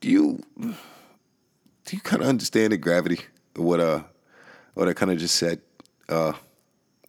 do 0.00 0.08
you 0.08 0.40
do 0.58 1.96
you 1.96 2.00
kind 2.00 2.22
of 2.22 2.28
understand 2.28 2.72
the 2.72 2.76
gravity 2.76 3.20
of 3.56 3.62
what 3.62 3.80
uh 3.80 4.02
what 4.74 4.88
I 4.88 4.92
kind 4.92 5.12
of 5.12 5.18
just 5.18 5.36
said? 5.36 5.60
Uh, 6.08 6.32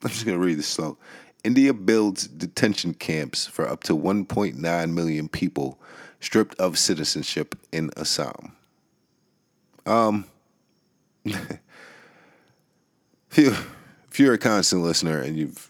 I'm 0.04 0.10
just 0.10 0.26
gonna 0.26 0.38
read 0.38 0.58
this 0.58 0.68
slow. 0.68 0.98
India 1.44 1.74
builds 1.74 2.28
detention 2.28 2.94
camps 2.94 3.46
for 3.46 3.68
up 3.68 3.84
to 3.84 3.94
1.9 3.94 4.94
million 4.94 5.28
people 5.28 5.78
stripped 6.22 6.58
of 6.60 6.78
citizenship 6.78 7.56
in 7.72 7.92
Assam. 7.98 8.56
Um, 9.86 10.26
if, 11.26 11.38
you, 13.36 13.54
if 14.10 14.20
you're 14.20 14.34
a 14.34 14.38
constant 14.38 14.84
listener 14.84 15.20
and 15.20 15.36
you've 15.36 15.70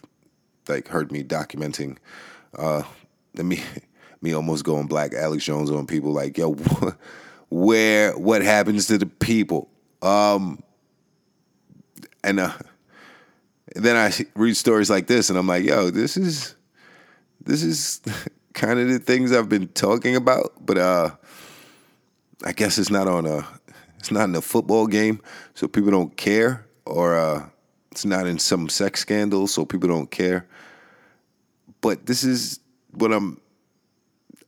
like 0.68 0.86
heard 0.88 1.10
me 1.10 1.24
documenting, 1.24 1.96
uh, 2.56 2.82
me 3.34 3.60
me 4.24 4.32
almost 4.34 4.64
going 4.64 4.86
black 4.86 5.14
Alex 5.14 5.44
Jones 5.44 5.70
on 5.70 5.86
people 5.86 6.12
like, 6.12 6.36
yo, 6.36 6.54
where 7.50 8.12
what 8.18 8.42
happens 8.42 8.88
to 8.88 8.98
the 8.98 9.06
people? 9.06 9.68
Um, 10.02 10.62
and 12.24 12.40
uh, 12.40 12.52
then 13.76 13.96
I 13.96 14.12
read 14.34 14.56
stories 14.56 14.90
like 14.90 15.06
this, 15.06 15.30
and 15.30 15.38
I'm 15.38 15.46
like, 15.46 15.64
yo, 15.64 15.90
this 15.90 16.16
is 16.16 16.56
this 17.40 17.62
is 17.62 18.00
kind 18.54 18.80
of 18.80 18.88
the 18.88 18.98
things 18.98 19.30
I've 19.30 19.48
been 19.48 19.68
talking 19.68 20.16
about, 20.16 20.54
but 20.64 20.78
uh, 20.78 21.10
I 22.44 22.52
guess 22.52 22.78
it's 22.78 22.90
not 22.90 23.06
on 23.06 23.26
a 23.26 23.46
it's 23.98 24.10
not 24.10 24.28
in 24.28 24.34
a 24.34 24.42
football 24.42 24.86
game, 24.86 25.20
so 25.54 25.68
people 25.68 25.90
don't 25.90 26.16
care, 26.16 26.66
or 26.84 27.16
uh, 27.16 27.46
it's 27.90 28.04
not 28.04 28.26
in 28.26 28.38
some 28.38 28.68
sex 28.68 29.00
scandal, 29.00 29.46
so 29.46 29.64
people 29.64 29.88
don't 29.88 30.10
care. 30.10 30.46
But 31.80 32.06
this 32.06 32.24
is 32.24 32.60
what 32.92 33.12
I'm. 33.12 33.40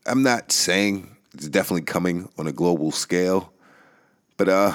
I'm 0.07 0.23
not 0.23 0.53
saying 0.53 1.17
it's 1.35 1.49
definitely 1.49 1.83
coming 1.83 2.29
on 2.39 2.47
a 2.47 2.53
global 2.53 2.93
scale, 2.93 3.53
but 4.37 4.49
uh, 4.49 4.75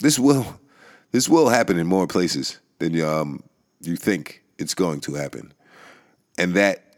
this 0.00 0.18
will 0.18 0.58
this 1.12 1.28
will 1.28 1.48
happen 1.48 1.78
in 1.78 1.86
more 1.86 2.06
places 2.06 2.58
than 2.78 3.00
um, 3.00 3.42
you 3.80 3.96
think 3.96 4.42
it's 4.58 4.74
going 4.74 5.00
to 5.02 5.14
happen. 5.14 5.52
And 6.36 6.54
that, 6.54 6.96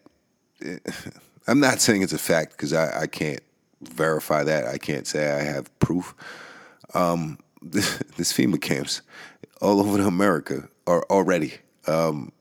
I'm 1.46 1.60
not 1.60 1.80
saying 1.80 2.02
it's 2.02 2.14
a 2.14 2.18
fact 2.18 2.52
because 2.52 2.72
I, 2.72 3.02
I, 3.02 3.06
can't 3.06 3.42
verify 3.82 4.42
that. 4.44 4.66
I 4.66 4.78
can't 4.78 5.06
say 5.06 5.30
I 5.30 5.42
have 5.42 5.76
proof. 5.80 6.14
Um, 6.94 7.38
this, 7.62 7.98
this 8.16 8.32
FEMA 8.32 8.60
camps 8.60 9.02
all 9.60 9.80
over 9.80 10.00
America 10.00 10.68
are 10.86 11.02
already. 11.10 11.54
Um, 11.86 12.32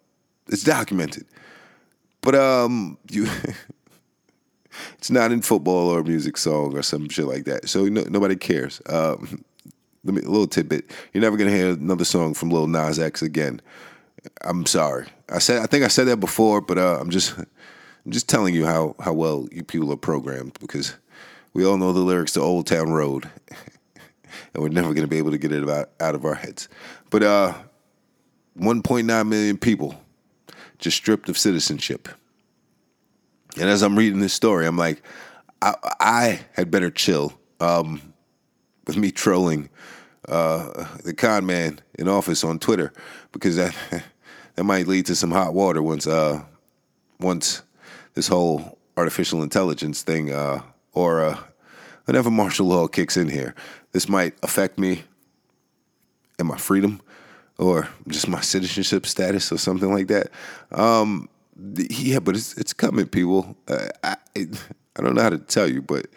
it's 0.48 0.63
documented. 0.63 1.25
But 2.22 2.36
um, 2.36 2.98
you, 3.10 3.27
it's 4.98 5.12
not 5.12 5.32
in 5.32 5.41
football 5.41 5.89
or 5.89 6.00
a 6.00 6.03
music 6.03 6.38
song 6.38 6.75
or 6.77 6.82
some 6.82 7.10
shit 7.10 7.25
like 7.25 7.46
that. 7.46 7.70
So 7.70 7.86
no, 7.86 8.03
nobody 8.03 8.36
cares. 8.36 8.82
Um, 8.88 9.44
let 10.03 10.13
me 10.13 10.22
a 10.22 10.29
little 10.29 10.48
tidbit. 10.48 10.91
You're 11.13 11.22
never 11.22 11.38
gonna 11.38 11.51
hear 11.51 11.72
another 11.72 12.05
song 12.05 12.34
from 12.34 12.50
Lil 12.50 12.67
Nas 12.67 13.00
X 13.00 13.22
again. 13.22 13.62
I'm 14.41 14.65
sorry. 14.65 15.08
I 15.29 15.39
said 15.39 15.62
I 15.62 15.65
think 15.65 15.84
I 15.84 15.88
said 15.88 16.08
that 16.08 16.17
before, 16.17 16.62
but 16.62 16.77
uh, 16.77 16.98
I'm 17.00 17.10
just 17.10 17.38
I'm 17.38 18.12
just 18.12 18.29
telling 18.29 18.53
you 18.53 18.65
how 18.65 18.96
how 19.00 19.13
well 19.13 19.48
you 19.51 19.63
people 19.63 19.91
are 19.91 19.98
programmed 19.98 20.58
because 20.60 20.96
we 21.53 21.65
all 21.65 21.77
know 21.77 21.94
the 21.94 22.01
lyrics 22.01 22.34
to 22.34 22.41
Old 22.41 22.67
Town 22.67 22.91
Road, 22.91 23.29
and 24.53 24.63
we're 24.63 24.70
never 24.70 24.94
gonna 24.94 25.08
be 25.08 25.17
able 25.17 25.32
to 25.32 25.38
get 25.38 25.51
it 25.51 25.63
about, 25.63 25.89
out 26.00 26.13
of 26.13 26.25
our 26.25 26.36
heads. 26.36 26.70
But 27.10 27.24
uh, 27.24 27.53
1.9 28.60 29.27
million 29.27 29.58
people 29.58 29.96
just 30.77 30.98
stripped 30.98 31.29
of 31.29 31.38
citizenship. 31.38 32.10
And 33.59 33.69
as 33.69 33.81
I'm 33.81 33.97
reading 33.97 34.19
this 34.19 34.33
story, 34.33 34.67
I'm 34.67 34.77
like, 34.77 35.01
I, 35.62 35.74
I 36.00 36.39
had 36.53 36.71
better 36.71 36.89
chill. 36.89 37.33
Um, 37.59 38.13
with 38.88 38.97
me 38.97 39.12
trolling 39.12 39.69
uh, 40.27 40.88
the 41.03 41.13
con 41.13 41.45
man 41.45 41.79
in 41.97 42.07
office 42.07 42.43
on 42.43 42.59
Twitter 42.59 42.93
because 43.31 43.55
that 43.55 43.75
that 44.55 44.63
might 44.63 44.88
lead 44.88 45.05
to 45.07 45.15
some 45.15 45.31
hot 45.31 45.53
water 45.53 45.81
once 45.81 46.07
uh, 46.07 46.43
once 47.19 47.62
this 48.13 48.27
whole 48.27 48.77
artificial 48.97 49.43
intelligence 49.43 50.03
thing 50.03 50.31
uh, 50.31 50.62
or 50.93 51.21
uh, 51.21 51.38
whenever 52.05 52.31
martial 52.31 52.67
law 52.67 52.88
kicks 52.88 53.17
in 53.17 53.27
here. 53.27 53.53
This 53.91 54.07
might 54.09 54.35
affect 54.43 54.77
me 54.77 55.03
and 56.39 56.47
my 56.47 56.57
freedom 56.57 57.01
or 57.57 57.88
just 58.07 58.27
my 58.27 58.41
citizenship 58.41 59.05
status 59.05 59.51
or 59.51 59.57
something 59.57 59.93
like 59.93 60.07
that. 60.07 60.29
Um, 60.71 61.29
yeah, 61.57 62.19
but 62.19 62.35
it's 62.35 62.57
it's 62.57 62.74
coming, 62.74 63.07
people. 63.07 63.55
Uh, 63.67 63.88
I 64.03 64.17
I 64.35 65.01
don't 65.01 65.15
know 65.15 65.21
how 65.21 65.29
to 65.29 65.38
tell 65.38 65.69
you, 65.69 65.81
but 65.81 66.07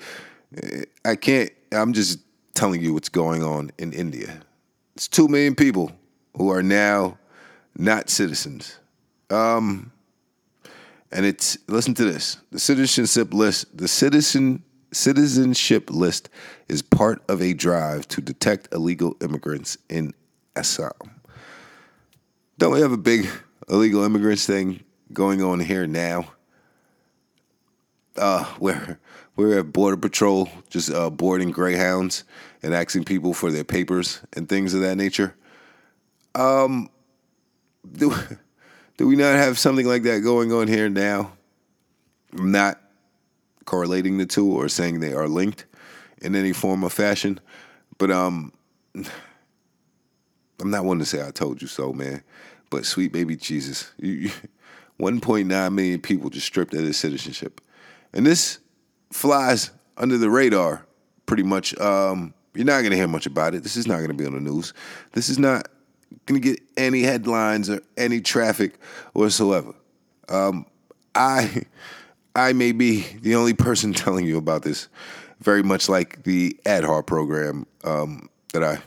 uh, 0.57 0.83
I 1.05 1.17
can't. 1.17 1.51
I'm 1.73 1.93
just 1.93 2.21
telling 2.55 2.83
you 2.83 2.95
what's 2.95 3.09
going 3.09 3.43
on 3.43 3.71
in 3.79 3.93
India. 3.93 4.41
It's 4.97 5.09
two 5.09 5.29
million 5.29 5.55
people 5.55 5.93
who 6.37 6.51
are 6.51 6.63
now 6.63 7.19
not 7.77 8.11
citizens. 8.11 8.79
Um, 9.31 9.93
and 11.13 11.25
it's 11.25 11.57
listen 11.69 11.95
to 11.95 12.05
this: 12.05 12.39
the 12.51 12.59
citizenship 12.59 13.33
list, 13.33 13.77
the 13.77 13.89
citizen 13.89 14.65
citizenship 14.93 15.91
list 15.91 16.31
is 16.69 16.83
part 16.83 17.23
of 17.29 17.43
a 17.43 17.53
drive 17.53 18.09
to 18.09 18.21
detect 18.21 18.73
illegal 18.73 19.17
immigrants 19.21 19.77
in 19.89 20.15
Assam. 20.57 20.91
Don't 22.59 22.73
we 22.73 22.81
have 22.81 22.93
a 22.93 22.97
big 22.97 23.29
illegal 23.69 24.03
immigrants 24.03 24.47
thing 24.47 24.83
going 25.13 25.43
on 25.43 25.61
here 25.61 25.87
now? 25.87 26.33
Uh, 28.17 28.45
where 28.59 28.99
we're 29.37 29.61
at 29.61 29.73
Border 29.73 29.97
Patrol 29.97 30.49
just 30.69 30.91
uh, 30.91 31.11
boarding 31.11 31.51
Greyhounds 31.51 32.25
and 32.63 32.75
asking 32.75 33.05
people 33.05 33.33
for 33.33 33.53
their 33.53 33.65
papers 33.65 34.21
and 34.33 34.49
things 34.49 34.75
of 34.75 34.81
that 34.81 34.97
nature. 34.97 35.35
Um, 36.35 36.91
do, 37.91 38.13
do 38.97 39.07
we 39.07 39.17
not 39.17 39.37
have 39.37 39.59
something 39.59 39.87
like 39.87 40.03
that 40.03 40.21
going 40.21 40.53
on 40.53 40.67
here 40.69 40.89
now? 40.89 41.33
I'm 42.37 42.51
not 42.51 42.81
correlating 43.65 44.19
the 44.19 44.27
two 44.27 44.51
or 44.51 44.69
saying 44.69 45.01
they 45.01 45.13
are 45.13 45.29
linked 45.29 45.67
in 46.21 46.35
any 46.35 46.53
form 46.53 46.83
or 46.83 46.91
fashion, 46.91 47.39
but 47.97 48.11
um, 48.11 48.53
I'm 50.61 50.71
not 50.71 50.85
one 50.85 50.99
to 50.99 51.05
say 51.05 51.25
I 51.25 51.31
told 51.31 51.63
you 51.63 51.69
so, 51.69 51.93
man. 51.93 52.23
But 52.71 52.85
sweet 52.85 53.13
baby 53.13 53.37
Jesus, 53.37 53.93
you, 53.99 54.13
you, 54.13 54.31
1.9 55.01 55.73
million 55.73 56.01
people 56.01 56.31
just 56.31 56.47
stripped 56.47 56.75
of 56.75 56.83
their 56.83 56.93
citizenship, 56.93 57.61
and 58.13 58.27
this 58.27 58.59
flies 59.11 59.71
under 59.97 60.19
the 60.19 60.31
radar 60.31 60.87
pretty 61.27 61.43
much. 61.43 61.79
Um, 61.79 62.35
you're 62.55 62.65
not 62.65 62.81
going 62.81 62.91
to 62.91 62.97
hear 62.97 63.07
much 63.07 63.27
about 63.27 63.55
it. 63.55 63.63
This 63.63 63.77
is 63.77 63.87
not 63.87 63.97
going 63.97 64.09
to 64.09 64.15
be 64.15 64.27
on 64.27 64.35
the 64.35 64.41
news. 64.41 64.75
This 65.13 65.29
is 65.29 65.39
not 65.39 65.69
going 66.27 66.41
to 66.41 66.49
get 66.49 66.61
any 66.77 67.03
headlines 67.03 67.71
or 67.71 67.81
any 67.97 68.21
traffic 68.21 68.79
whatsoever. 69.13 69.75
Um, 70.29 70.67
I, 71.15 71.63
I 72.35 72.53
may 72.53 72.73
be 72.73 73.03
the 73.21 73.35
only 73.35 73.55
person 73.55 73.93
telling 73.95 74.27
you 74.27 74.39
about 74.39 74.63
this. 74.63 74.89
Very 75.41 75.63
much 75.63 75.89
like 75.89 76.25
the 76.25 76.59
Aadhaar 76.65 77.07
program 77.07 77.67
um, 77.85 78.29
that 78.53 78.65
I 78.65 78.79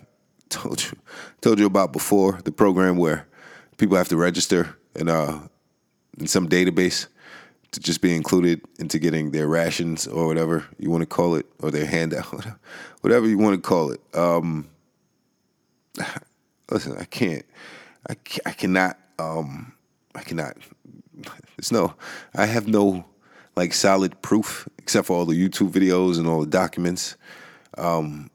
told 0.49 0.83
you 0.83 0.97
told 1.39 1.59
you 1.59 1.65
about 1.65 1.93
before. 1.93 2.41
The 2.43 2.51
program 2.51 2.97
where 2.97 3.25
people 3.77 3.95
have 3.95 4.09
to 4.09 4.17
register 4.17 4.75
and 4.95 5.09
uh, 5.09 5.39
in 6.19 6.27
some 6.27 6.47
database 6.47 7.07
to 7.71 7.79
just 7.79 8.01
be 8.01 8.13
included 8.13 8.61
into 8.79 8.99
getting 8.99 9.31
their 9.31 9.47
rations 9.47 10.07
or 10.07 10.27
whatever 10.27 10.65
you 10.77 10.89
want 10.89 11.01
to 11.01 11.05
call 11.05 11.35
it, 11.35 11.45
or 11.59 11.71
their 11.71 11.85
handout, 11.85 12.25
whatever 13.01 13.27
you 13.27 13.37
want 13.37 13.55
to 13.55 13.61
call 13.61 13.91
it. 13.91 14.01
Um, 14.13 14.67
listen, 16.71 16.97
I 16.97 17.05
can't, 17.05 17.45
I, 18.09 18.15
I 18.45 18.51
cannot, 18.51 18.97
um, 19.19 19.73
I 20.15 20.21
cannot. 20.21 20.57
There's 21.57 21.71
no, 21.71 21.93
I 22.35 22.45
have 22.45 22.67
no 22.67 23.05
like 23.55 23.73
solid 23.73 24.21
proof 24.21 24.67
except 24.77 25.07
for 25.07 25.17
all 25.17 25.25
the 25.25 25.49
YouTube 25.49 25.71
videos 25.71 26.17
and 26.17 26.27
all 26.27 26.41
the 26.41 26.47
documents, 26.47 27.15
um, 27.77 28.29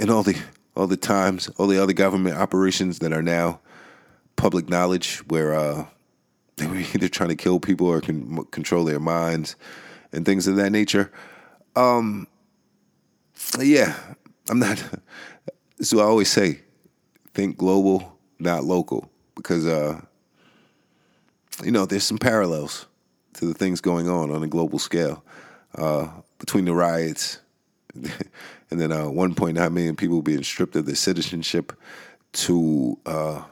and 0.00 0.10
all 0.10 0.22
the 0.22 0.36
all 0.74 0.86
the 0.86 0.96
times, 0.96 1.48
all 1.58 1.66
the 1.66 1.82
other 1.82 1.92
government 1.92 2.36
operations 2.36 2.98
that 3.00 3.12
are 3.12 3.22
now 3.22 3.60
public 4.36 4.68
knowledge, 4.68 5.18
where 5.28 5.54
uh, 5.54 5.86
they 6.56 6.66
were 6.66 6.76
either 6.94 7.08
trying 7.08 7.30
to 7.30 7.36
kill 7.36 7.60
people 7.60 7.86
or 7.86 8.00
can 8.00 8.44
control 8.46 8.84
their 8.84 9.00
minds 9.00 9.56
and 10.12 10.24
things 10.24 10.46
of 10.46 10.56
that 10.56 10.70
nature. 10.70 11.10
Um, 11.76 12.26
yeah, 13.58 13.96
I'm 14.48 14.58
not. 14.58 14.82
So 15.80 15.98
I 15.98 16.04
always 16.04 16.30
say, 16.30 16.60
think 17.34 17.56
global, 17.56 18.16
not 18.38 18.62
local, 18.62 19.10
because 19.34 19.66
uh, 19.66 20.00
you 21.64 21.72
know 21.72 21.86
there's 21.86 22.04
some 22.04 22.18
parallels 22.18 22.86
to 23.34 23.46
the 23.46 23.54
things 23.54 23.80
going 23.80 24.08
on 24.08 24.30
on 24.30 24.44
a 24.44 24.46
global 24.46 24.78
scale 24.78 25.24
uh, 25.74 26.06
between 26.38 26.66
the 26.66 26.74
riots 26.74 27.40
and 27.94 28.80
then 28.80 28.92
uh, 28.92 29.04
1.9 29.04 29.72
million 29.72 29.96
people 29.96 30.22
being 30.22 30.42
stripped 30.42 30.76
of 30.76 30.86
their 30.86 30.94
citizenship 30.94 31.72
to 32.32 32.98
uh, 33.06 33.42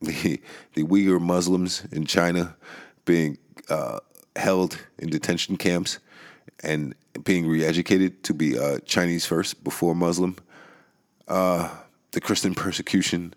the 0.00 0.40
the 0.74 0.84
Uyghur 0.84 1.20
Muslims 1.20 1.84
in 1.92 2.04
China 2.06 2.56
being 3.04 3.38
uh, 3.68 4.00
held 4.36 4.78
in 4.98 5.10
detention 5.10 5.56
camps 5.56 5.98
and 6.62 6.94
being 7.24 7.46
re-educated 7.46 8.22
to 8.24 8.34
be 8.34 8.58
uh, 8.58 8.78
Chinese 8.80 9.26
first 9.26 9.62
before 9.64 9.94
Muslim. 9.94 10.36
Uh, 11.28 11.70
the 12.12 12.20
Christian 12.20 12.54
persecution 12.54 13.34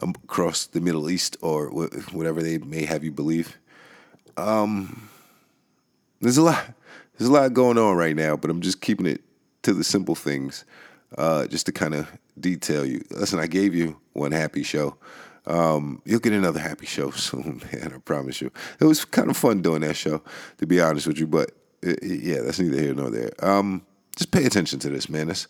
across 0.00 0.66
the 0.66 0.80
Middle 0.80 1.08
East 1.08 1.36
or 1.40 1.68
whatever 2.12 2.42
they 2.42 2.58
may 2.58 2.84
have 2.84 3.04
you 3.04 3.10
believe. 3.10 3.58
Um, 4.36 5.08
there's 6.20 6.36
a 6.36 6.42
lot. 6.42 6.64
There's 7.16 7.28
a 7.28 7.32
lot 7.32 7.52
going 7.52 7.78
on 7.78 7.96
right 7.96 8.16
now, 8.16 8.36
but 8.36 8.50
I'm 8.50 8.60
just 8.60 8.80
keeping 8.80 9.06
it 9.06 9.22
to 9.62 9.72
the 9.72 9.84
simple 9.84 10.14
things, 10.14 10.64
uh, 11.16 11.46
just 11.46 11.66
to 11.66 11.72
kind 11.72 11.94
of 11.94 12.10
detail 12.38 12.84
you. 12.84 13.04
Listen, 13.10 13.38
I 13.38 13.46
gave 13.46 13.74
you 13.74 13.96
one 14.12 14.32
happy 14.32 14.62
show. 14.62 14.96
Um, 15.46 16.02
you'll 16.04 16.20
get 16.20 16.32
another 16.32 16.60
happy 16.60 16.86
show 16.86 17.10
soon, 17.12 17.62
man. 17.72 17.92
I 17.94 17.98
promise 17.98 18.40
you. 18.40 18.50
It 18.80 18.84
was 18.84 19.04
kind 19.04 19.30
of 19.30 19.36
fun 19.36 19.62
doing 19.62 19.80
that 19.82 19.96
show, 19.96 20.22
to 20.58 20.66
be 20.66 20.80
honest 20.80 21.06
with 21.06 21.18
you. 21.18 21.26
But 21.26 21.52
it, 21.82 21.98
it, 22.02 22.22
yeah, 22.22 22.40
that's 22.42 22.60
neither 22.60 22.80
here 22.80 22.94
nor 22.94 23.10
there. 23.10 23.32
Um, 23.44 23.84
just 24.16 24.30
pay 24.30 24.44
attention 24.44 24.78
to 24.80 24.88
this, 24.88 25.08
man. 25.08 25.30
It's 25.30 25.48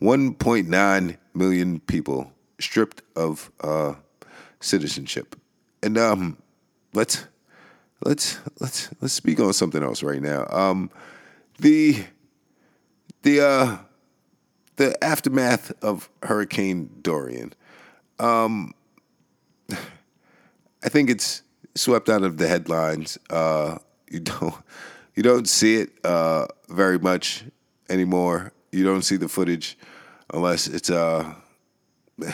1.9 0.00 1.16
million 1.34 1.80
people 1.80 2.32
stripped 2.58 3.02
of 3.16 3.50
uh, 3.60 3.94
citizenship, 4.60 5.36
and 5.82 5.98
um, 5.98 6.38
let's 6.92 7.26
let's 8.04 8.38
let's 8.60 8.90
let's 9.00 9.14
speak 9.14 9.40
on 9.40 9.52
something 9.52 9.82
else 9.82 10.02
right 10.02 10.22
now. 10.22 10.46
Um, 10.50 10.90
the 11.58 12.04
the 13.22 13.40
uh, 13.44 13.78
the 14.76 15.02
aftermath 15.04 15.72
of 15.82 16.08
Hurricane 16.22 16.90
Dorian. 17.02 17.52
Um, 18.18 18.74
I 19.70 20.88
think 20.88 21.10
it's 21.10 21.42
swept 21.74 22.08
out 22.08 22.22
of 22.22 22.38
the 22.38 22.46
headlines. 22.46 23.18
Uh, 23.30 23.78
you 24.10 24.20
don't 24.20 24.54
you 25.14 25.22
don't 25.22 25.48
see 25.48 25.76
it 25.76 25.90
uh, 26.04 26.46
very 26.68 26.98
much 26.98 27.44
anymore. 27.88 28.52
You 28.72 28.84
don't 28.84 29.02
see 29.02 29.16
the 29.16 29.28
footage 29.28 29.78
unless 30.32 30.66
it's 30.66 30.90
uh 30.90 31.34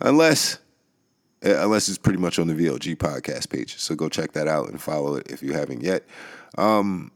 unless 0.00 0.58
unless 1.42 1.88
it's 1.88 1.98
pretty 1.98 2.18
much 2.18 2.38
on 2.38 2.48
the 2.48 2.54
VLG 2.54 2.96
podcast 2.96 3.50
page. 3.50 3.78
So 3.78 3.94
go 3.94 4.08
check 4.08 4.32
that 4.32 4.48
out 4.48 4.68
and 4.68 4.80
follow 4.80 5.16
it 5.16 5.30
if 5.30 5.42
you 5.42 5.52
haven't 5.52 5.82
yet. 5.82 6.04
Um, 6.58 7.12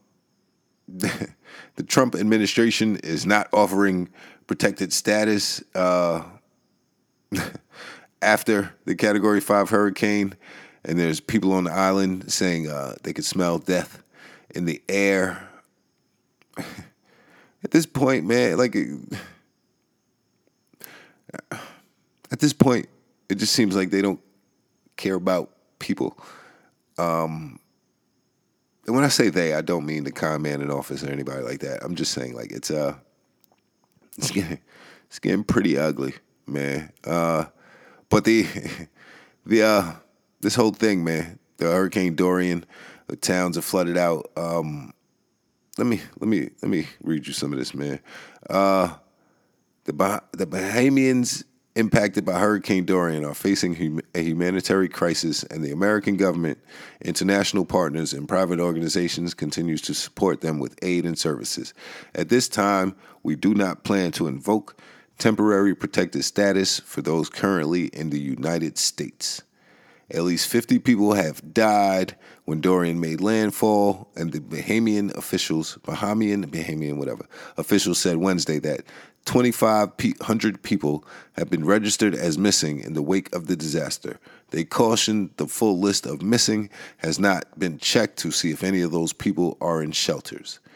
the 0.89 1.83
Trump 1.87 2.15
administration 2.15 2.97
is 2.97 3.27
not 3.27 3.49
offering 3.53 4.09
protected 4.47 4.93
status 4.93 5.63
uh, 5.75 6.23
after 8.25 8.75
the 8.85 8.95
Category 8.95 9.41
5 9.41 9.71
hurricane. 9.71 10.35
And 10.85 10.99
there's 10.99 11.21
people 11.21 11.53
on 11.53 11.65
the 11.65 11.73
island 11.73 12.33
saying 12.33 12.69
uh, 12.69 12.95
they 13.03 13.13
could 13.13 13.25
smell 13.25 13.59
death 13.59 14.03
in 14.55 14.65
the 14.65 14.83
air. 14.89 15.49
At 16.59 17.71
this 17.71 17.87
point, 17.87 18.27
man, 18.27 18.59
like, 18.59 18.77
at 22.31 22.41
this 22.41 22.53
point, 22.53 22.89
it 23.29 23.37
just 23.37 23.55
seems 23.55 23.75
like 23.75 23.91
they 23.91 24.03
don't 24.03 24.21
care 24.97 25.15
about 25.15 25.51
people. 25.79 26.19
Um, 26.99 27.59
and 28.87 28.95
when 28.95 29.05
I 29.05 29.09
say 29.09 29.31
they, 29.31 29.55
I 29.55 29.63
don't 29.63 29.87
mean 29.87 30.05
the 30.05 30.13
con 30.13 30.43
man 30.43 30.61
in 30.61 30.71
office 30.71 31.03
or 31.03 31.11
anybody 31.11 31.43
like 31.43 31.61
that. 31.61 31.83
I'm 31.83 31.95
just 31.95 32.13
saying 32.13 32.35
like 32.35 32.53
it's 32.53 32.71
uh 32.71 32.95
it's 34.19 34.31
getting 34.31 34.59
it's 35.07 35.19
getting 35.19 35.45
pretty 35.45 35.79
ugly, 35.79 36.15
man. 36.47 36.93
Uh 37.05 37.47
but 38.09 38.25
the 38.25 38.47
the 39.47 39.63
uh 39.63 39.93
this 40.41 40.55
whole 40.55 40.73
thing, 40.73 41.05
man, 41.05 41.39
the 41.57 41.67
Hurricane 41.67 42.15
Dorian, 42.15 42.65
the 43.07 43.17
towns 43.17 43.57
are 43.59 43.63
flooded 43.63 43.97
out. 43.97 44.31
Um 44.37 44.93
let 45.79 45.87
me 45.87 46.01
let 46.21 46.29
me 46.29 46.51
let 46.63 46.71
me 46.71 46.87
read 47.03 47.27
you 47.27 47.33
some 47.33 47.53
of 47.53 47.59
this, 47.59 47.75
man. 47.75 48.01
Uh 48.49 48.95
the 49.85 49.93
bah- 49.93 50.21
the 50.33 50.47
Bahamians 50.47 51.45
impacted 51.77 52.25
by 52.25 52.39
Hurricane 52.39 52.85
Dorian 52.85 53.25
are 53.25 53.35
facing 53.35 53.75
hum- 53.75 54.01
a 54.15 54.23
humanitarian 54.23 54.93
crisis, 54.93 55.43
and 55.45 55.63
the 55.63 55.73
American 55.73 56.17
government, 56.17 56.59
international 57.01 57.65
partners, 57.65 58.13
and 58.13 58.29
private 58.29 58.61
organizations 58.61 59.35
continues 59.35 59.81
to 59.83 59.95
support 59.95 60.41
them 60.41 60.59
with 60.61 60.79
aid 60.83 61.05
and 61.05 61.19
services. 61.19 61.75
At 62.15 62.29
this 62.29 62.49
time, 62.49 62.95
we 63.23 63.35
do 63.37 63.55
not 63.55 63.85
plan 63.85 64.13
to 64.13 64.29
invoke 64.29 64.81
temporary 65.19 65.75
protected 65.75 66.25
status 66.25 66.81
for 66.81 67.03
those 67.03 67.29
currently 67.29 67.87
in 67.87 68.11
the 68.11 68.21
United 68.21 68.79
States. 68.79 69.43
At 70.11 70.23
least 70.23 70.49
50 70.49 70.79
people 70.81 71.15
have 71.15 71.55
died 71.55 72.15
when 72.45 72.61
Dorian 72.61 73.01
made 73.01 73.23
landfall, 73.23 74.11
and 74.17 74.33
the 74.33 74.41
Bahamian 74.41 75.17
officials, 75.17 75.79
Bahamian, 75.83 76.45
Bahamian, 76.45 76.99
whatever, 76.99 77.27
officials 77.57 77.99
said 77.99 78.19
Wednesday 78.19 78.59
that 78.59 78.83
2,500 79.25 80.63
people 80.63 81.07
have 81.33 81.49
been 81.49 81.65
registered 81.65 82.15
as 82.15 82.37
missing 82.37 82.81
in 82.81 82.93
the 82.93 83.03
wake 83.03 83.35
of 83.35 83.47
the 83.47 83.57
disaster. 83.57 84.21
They 84.51 84.65
cautioned 84.65 85.31
the 85.39 85.47
full 85.47 85.81
list 85.81 86.05
of 86.05 86.21
missing 86.21 86.69
has 86.99 87.19
not 87.19 87.59
been 87.59 87.79
checked 87.79 88.19
to 88.19 88.31
see 88.31 88.51
if 88.51 88.63
any 88.63 88.83
of 88.83 88.93
those 88.93 89.15
people 89.15 89.57
are 89.63 89.83
in 89.83 89.93
shelters. 89.93 90.61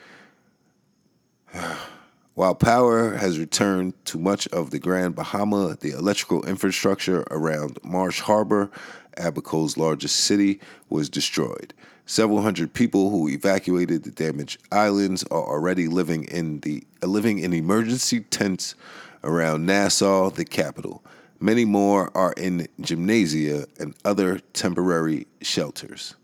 While 2.39 2.55
power 2.55 3.17
has 3.17 3.37
returned 3.37 3.95
to 4.05 4.17
much 4.17 4.47
of 4.53 4.71
the 4.71 4.79
Grand 4.79 5.17
Bahama, 5.17 5.77
the 5.81 5.91
electrical 5.91 6.47
infrastructure 6.47 7.25
around 7.33 7.81
Marsh 7.83 8.21
Harbor, 8.21 8.71
Abaco's 9.17 9.77
largest 9.77 10.21
city, 10.21 10.61
was 10.89 11.09
destroyed. 11.09 11.75
Several 12.07 12.43
hundred 12.43 12.75
people 12.75 13.11
who 13.11 13.29
evacuated 13.29 14.05
the 14.05 14.13
damaged 14.13 14.61
islands 14.71 15.25
are 15.33 15.43
already 15.43 15.89
living 15.89 16.27
in 16.27 16.61
the 16.61 16.85
uh, 17.03 17.09
living 17.09 17.41
in 17.41 17.53
emergency 17.53 18.21
tents 18.21 18.77
around 19.25 19.67
Nassau, 19.67 20.31
the 20.31 20.45
capital. 20.45 21.03
Many 21.41 21.65
more 21.65 22.17
are 22.17 22.35
in 22.35 22.69
gymnasia 22.81 23.67
and 23.81 23.97
other 24.05 24.39
temporary 24.53 25.27
shelters. 25.43 26.15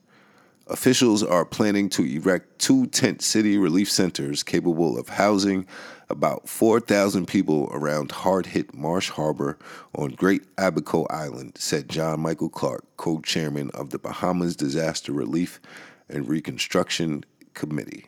Officials 0.68 1.22
are 1.24 1.44
planning 1.44 1.90
to 1.90 2.05
erect 2.05 2.59
two 2.61 2.87
tent 2.87 3.20
city 3.20 3.59
relief 3.59 3.90
centers 3.90 4.44
capable 4.44 4.96
of 4.96 5.09
housing 5.09 5.66
about 6.10 6.48
4,000 6.48 7.26
people 7.26 7.68
around 7.72 8.12
hard 8.12 8.46
hit 8.46 8.74
Marsh 8.74 9.10
Harbor 9.10 9.58
on 9.94 10.10
Great 10.10 10.42
Abaco 10.58 11.06
Island, 11.10 11.52
said 11.56 11.88
John 11.88 12.20
Michael 12.20 12.48
Clark, 12.48 12.84
co 12.96 13.20
chairman 13.20 13.70
of 13.70 13.90
the 13.90 13.98
Bahamas 13.98 14.56
Disaster 14.56 15.12
Relief 15.12 15.60
and 16.08 16.28
Reconstruction 16.28 17.24
Committee. 17.54 18.06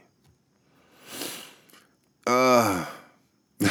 Uh, 2.27 2.85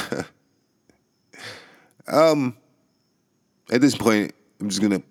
um, 2.08 2.56
at 3.72 3.82
this 3.82 3.96
point, 3.96 4.34
I'm 4.60 4.70
just 4.70 4.82
going 4.82 5.00
to 5.00 5.04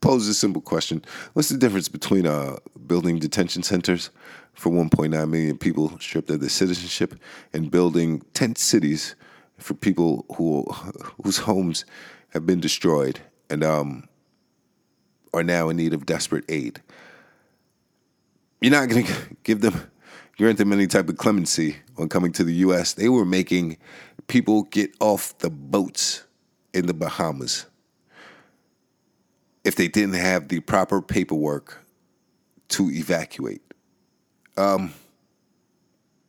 pose 0.00 0.26
a 0.28 0.34
simple 0.34 0.62
question. 0.62 1.04
What's 1.32 1.48
the 1.48 1.58
difference 1.58 1.88
between 1.88 2.26
uh, 2.26 2.56
building 2.86 3.18
detention 3.18 3.62
centers 3.62 4.10
for 4.60 4.70
1.9 4.70 5.10
million 5.30 5.56
people 5.56 5.98
stripped 6.00 6.28
of 6.28 6.40
their 6.40 6.50
citizenship 6.50 7.14
and 7.54 7.70
building 7.70 8.20
tent 8.34 8.58
cities 8.58 9.14
for 9.56 9.72
people 9.72 10.26
who 10.36 10.66
whose 11.24 11.38
homes 11.38 11.86
have 12.34 12.44
been 12.44 12.60
destroyed 12.60 13.20
and 13.48 13.64
um, 13.64 14.06
are 15.32 15.42
now 15.42 15.70
in 15.70 15.78
need 15.78 15.94
of 15.94 16.04
desperate 16.04 16.44
aid? 16.50 16.82
You're 18.60 18.72
not 18.72 18.90
going 18.90 19.06
to 19.06 19.14
give 19.44 19.62
them 19.62 19.90
grant 20.36 20.58
them 20.58 20.74
any 20.74 20.86
type 20.86 21.08
of 21.08 21.16
clemency 21.16 21.76
on 21.96 22.10
coming 22.10 22.32
to 22.32 22.44
the 22.44 22.54
U.S. 22.56 22.92
They 22.92 23.08
were 23.08 23.24
making 23.24 23.78
people 24.26 24.64
get 24.64 24.90
off 25.00 25.38
the 25.38 25.48
boats 25.48 26.24
in 26.74 26.84
the 26.84 26.94
Bahamas 26.94 27.64
if 29.64 29.74
they 29.74 29.88
didn't 29.88 30.16
have 30.16 30.48
the 30.48 30.60
proper 30.60 31.00
paperwork 31.00 31.78
to 32.68 32.90
evacuate. 32.90 33.62
Um, 34.56 34.92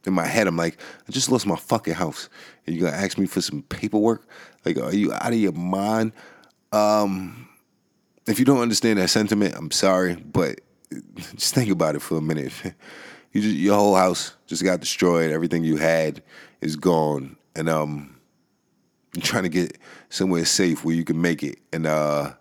in 0.06 0.14
my 0.14 0.26
head, 0.26 0.48
I'm 0.48 0.58
like, 0.58 0.80
I 1.08 1.12
just 1.12 1.30
lost 1.32 1.46
my 1.46 1.56
fucking 1.56 1.94
house, 1.94 2.30
and 2.66 2.76
you're 2.76 2.90
gonna 2.90 3.02
ask 3.02 3.18
me 3.18 3.28
for 3.28 3.42
some 3.42 3.62
paperwork? 3.64 4.28
Like, 4.66 4.78
are 4.78 4.94
you 4.94 5.14
out 5.14 5.34
of 5.34 5.40
your 5.40 5.52
mind? 5.52 6.14
Um, 6.72 7.48
if 8.28 8.40
you 8.40 8.46
don't 8.46 8.62
understand 8.62 9.00
that 9.00 9.10
sentiment, 9.10 9.56
I'm 9.56 9.72
sorry, 9.72 10.16
but 10.16 10.62
just 11.36 11.54
think 11.54 11.70
about 11.70 11.96
it 11.96 12.02
for 12.02 12.18
a 12.18 12.22
minute. 12.22 12.54
You 13.34 13.42
just, 13.42 13.56
your 13.56 13.76
whole 13.76 13.96
house 13.96 14.36
just 14.46 14.62
got 14.62 14.82
destroyed. 14.82 15.32
Everything 15.32 15.64
you 15.64 15.78
had 15.78 16.22
is 16.60 16.76
gone, 16.76 17.38
and 17.56 17.70
um, 17.70 18.18
you're 19.16 19.24
trying 19.24 19.44
to 19.44 19.50
get 19.50 19.78
somewhere 20.10 20.44
safe 20.44 20.84
where 20.84 20.94
you 20.94 21.06
can 21.06 21.22
make 21.22 21.42
it, 21.42 21.60
and 21.72 21.88
uh, 21.88 22.34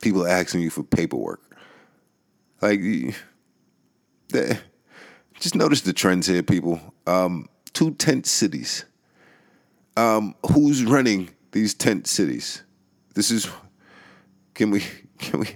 people 0.00 0.24
are 0.24 0.30
asking 0.30 0.62
you 0.62 0.70
for 0.70 0.82
paperwork. 0.84 1.42
Like, 2.62 2.80
that, 4.30 4.62
just 5.40 5.54
notice 5.54 5.82
the 5.82 5.92
trends 5.92 6.26
here, 6.26 6.42
people. 6.42 6.80
Um, 7.06 7.48
two 7.72 7.92
tent 7.92 8.26
cities. 8.26 8.84
Um, 9.96 10.34
who's 10.52 10.84
running 10.84 11.30
these 11.52 11.74
tent 11.74 12.06
cities? 12.06 12.62
This 13.14 13.30
is. 13.30 13.48
Can 14.54 14.70
we 14.70 14.82
can 15.18 15.40
we 15.40 15.48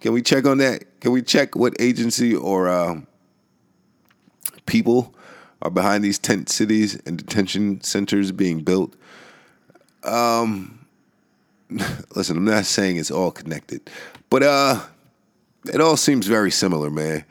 can 0.00 0.12
we 0.12 0.22
check 0.22 0.46
on 0.46 0.58
that? 0.58 1.00
Can 1.00 1.12
we 1.12 1.22
check 1.22 1.54
what 1.54 1.74
agency 1.80 2.34
or 2.34 2.68
um, 2.68 3.06
people 4.66 5.14
are 5.62 5.70
behind 5.70 6.04
these 6.04 6.18
tent 6.18 6.48
cities 6.48 7.00
and 7.06 7.18
detention 7.18 7.80
centers 7.80 8.32
being 8.32 8.60
built? 8.60 8.94
Um, 10.04 10.86
listen, 12.14 12.36
I'm 12.36 12.44
not 12.44 12.66
saying 12.66 12.96
it's 12.96 13.10
all 13.10 13.30
connected, 13.30 13.90
but 14.30 14.42
uh, 14.42 14.80
it 15.68 15.80
all 15.80 15.96
seems 15.96 16.26
very 16.26 16.50
similar, 16.50 16.90
man. 16.90 17.24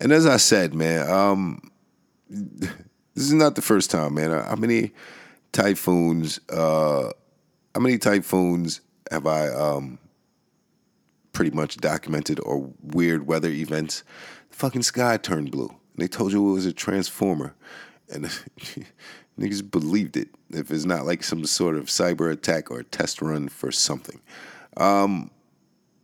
And 0.00 0.12
as 0.12 0.26
I 0.26 0.36
said, 0.36 0.74
man, 0.74 1.08
um, 1.08 1.70
this 2.28 2.70
is 3.14 3.32
not 3.32 3.54
the 3.54 3.62
first 3.62 3.90
time, 3.90 4.14
man. 4.14 4.30
How 4.30 4.56
many 4.56 4.92
typhoons? 5.52 6.40
Uh, 6.48 7.10
how 7.74 7.80
many 7.80 7.98
typhoons 7.98 8.80
have 9.10 9.26
I 9.26 9.48
um, 9.48 9.98
pretty 11.32 11.50
much 11.50 11.76
documented 11.76 12.40
or 12.40 12.70
weird 12.82 13.26
weather 13.26 13.50
events? 13.50 14.02
The 14.50 14.56
fucking 14.56 14.82
sky 14.82 15.16
turned 15.16 15.50
blue. 15.50 15.68
And 15.68 15.78
they 15.98 16.08
told 16.08 16.32
you 16.32 16.50
it 16.50 16.52
was 16.52 16.66
a 16.66 16.72
transformer, 16.72 17.54
and 18.10 18.24
niggas 19.38 19.70
believed 19.70 20.16
it. 20.16 20.28
If 20.50 20.70
it's 20.70 20.84
not 20.84 21.06
like 21.06 21.22
some 21.22 21.44
sort 21.44 21.76
of 21.76 21.86
cyber 21.86 22.30
attack 22.30 22.70
or 22.70 22.82
test 22.82 23.22
run 23.22 23.48
for 23.48 23.72
something. 23.72 24.20
Um, 24.76 25.30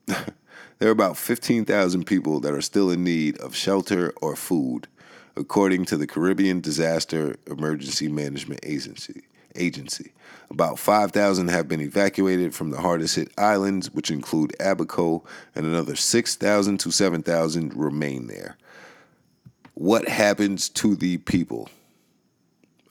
there 0.79 0.89
are 0.89 0.93
about 0.93 1.17
15,000 1.17 2.05
people 2.05 2.41
that 2.41 2.55
are 2.55 2.61
still 2.61 2.91
in 2.91 3.03
need 3.05 3.39
of 3.39 3.55
shelter 3.55 4.13
or 4.23 4.37
food, 4.37 4.87
according 5.37 5.85
to 5.87 5.97
the 5.97 6.07
Caribbean 6.07 6.61
Disaster 6.61 7.37
Emergency 7.47 8.09
Management 8.09 8.61
Agency. 8.63 9.23
Agency. 9.57 10.13
About 10.51 10.79
5,000 10.79 11.49
have 11.49 11.69
been 11.69 11.81
evacuated 11.81 12.55
from 12.55 12.71
the 12.71 12.81
hardest 12.81 13.17
hit 13.17 13.33
islands, 13.37 13.93
which 13.93 14.11
include 14.11 14.55
Abaco, 14.61 15.25
and 15.55 15.67
another 15.67 15.97
6,000 15.97 16.79
to 16.79 16.91
7,000 16.93 17.75
remain 17.75 18.29
there. 18.29 18.57
What 19.75 20.09
happens 20.09 20.69
to 20.71 20.95
the 20.95 21.19
people? 21.19 21.69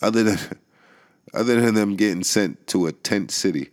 Other 0.02 0.24
than, 0.24 0.40
other 1.34 1.62
than 1.62 1.76
them 1.76 1.96
getting 1.96 2.24
sent 2.24 2.68
to 2.68 2.88
a 2.88 2.92
tent 2.92 3.32
city. 3.32 3.70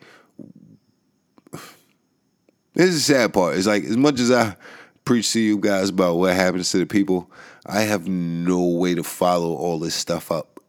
This 2.74 2.90
is 2.90 3.06
the 3.06 3.14
sad 3.14 3.32
part. 3.32 3.56
It's 3.56 3.66
like, 3.66 3.84
as 3.84 3.96
much 3.96 4.20
as 4.20 4.30
I 4.30 4.56
preach 5.04 5.32
to 5.32 5.40
you 5.40 5.58
guys 5.58 5.90
about 5.90 6.16
what 6.16 6.34
happens 6.34 6.70
to 6.70 6.78
the 6.78 6.86
people, 6.86 7.30
I 7.66 7.82
have 7.82 8.08
no 8.08 8.64
way 8.64 8.94
to 8.94 9.02
follow 9.02 9.54
all 9.54 9.78
this 9.78 9.94
stuff 9.94 10.30
up. 10.32 10.60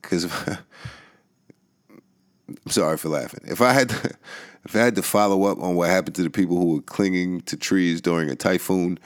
Because 0.00 0.24
I'm 0.48 0.58
sorry 2.68 2.96
for 2.96 3.08
laughing. 3.08 3.40
If 3.44 3.60
I 3.60 3.72
had 3.72 3.90
to, 3.90 4.10
if 4.64 4.74
I 4.74 4.80
had 4.80 4.96
to 4.96 5.02
follow 5.02 5.44
up 5.44 5.58
on 5.58 5.76
what 5.76 5.88
happened 5.88 6.16
to 6.16 6.22
the 6.22 6.30
people 6.30 6.56
who 6.56 6.74
were 6.74 6.82
clinging 6.82 7.42
to 7.42 7.56
trees 7.56 8.00
during 8.00 8.28
a 8.28 8.36
typhoon, 8.36 8.98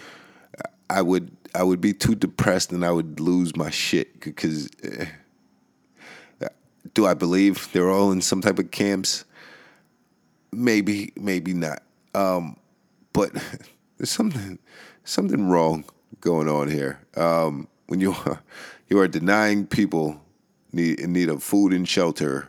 I 0.89 1.03
would 1.03 1.37
I 1.55 1.63
would 1.63 1.81
be 1.81 1.93
too 1.93 2.15
depressed 2.15 2.73
and 2.73 2.85
I 2.85 2.91
would 2.93 3.19
lose 3.19 3.57
my 3.57 3.71
shit 3.71 4.21
because 4.21 4.69
uh, 4.85 5.07
do 6.95 7.07
I 7.07 7.15
believe 7.15 7.71
they're 7.73 7.91
all 7.91 8.13
in 8.13 8.21
some 8.21 8.41
type 8.41 8.59
of 8.59 8.71
camps? 8.71 9.25
Maybe, 10.53 11.13
maybe 11.17 11.53
not. 11.53 11.83
Um, 12.17 12.57
but 13.13 13.33
there's 13.99 14.11
something 14.11 14.59
something 15.05 15.49
wrong 15.49 15.85
going 16.21 16.49
on 16.49 16.69
here. 16.69 17.01
Um, 17.17 17.69
when 17.87 18.01
you 18.01 18.13
are, 18.13 18.43
you 18.89 18.99
are 18.99 19.09
denying 19.09 19.67
people 19.67 20.21
need, 20.73 21.01
in 21.01 21.13
need 21.13 21.29
of 21.29 21.43
food 21.43 21.73
and 21.73 21.89
shelter 21.89 22.49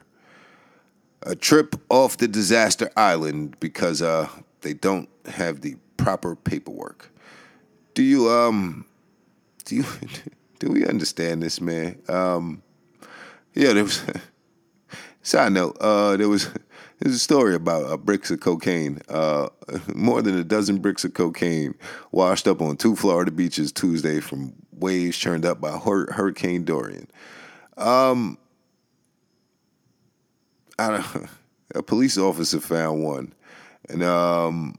a 1.24 1.36
trip 1.36 1.76
off 1.90 2.18
the 2.18 2.28
disaster 2.28 2.90
island 2.96 3.60
because 3.60 4.02
uh, 4.02 4.30
they 4.62 4.74
don't 4.74 5.10
have 5.26 5.62
the 5.62 5.76
proper 5.98 6.36
paperwork. 6.36 7.12
Do 7.94 8.04
you 8.04 8.30
um 8.30 8.86
do 9.66 9.76
you 9.76 9.86
do 10.60 10.70
we 10.70 10.86
understand 10.86 11.44
this, 11.44 11.60
man? 11.60 12.00
Um, 12.08 12.64
yeah, 13.54 13.74
there 13.74 13.84
was. 13.84 14.02
side 15.28 15.52
note, 15.52 15.76
uh, 15.82 16.16
there 16.16 16.30
was 16.30 16.48
there's 17.00 17.16
a 17.16 17.20
story 17.20 17.54
about 17.56 17.92
uh, 17.92 17.98
bricks 17.98 18.32
of 18.32 18.40
cocaine. 18.40 19.00
Uh, 19.08 19.50
more 19.94 20.22
than 20.22 20.38
a 20.38 20.44
dozen 20.44 20.80
bricks 20.80 21.06
of 21.06 21.14
cocaine 21.14 21.76
washed 22.12 22.48
up 22.48 22.62
on 22.62 22.78
two 22.78 22.96
Florida 22.96 23.32
beaches 23.32 23.72
Tuesday 23.72 24.20
from 24.20 24.54
waves 24.72 25.18
churned 25.18 25.46
up 25.46 25.62
by 25.62 25.72
Hurricane 25.72 26.64
Dorian. 26.64 27.08
Um, 27.78 28.38
a 30.80 31.84
police 31.86 32.18
officer 32.18 32.60
found 32.60 33.04
one, 33.04 33.34
and 33.90 34.04
um, 34.04 34.76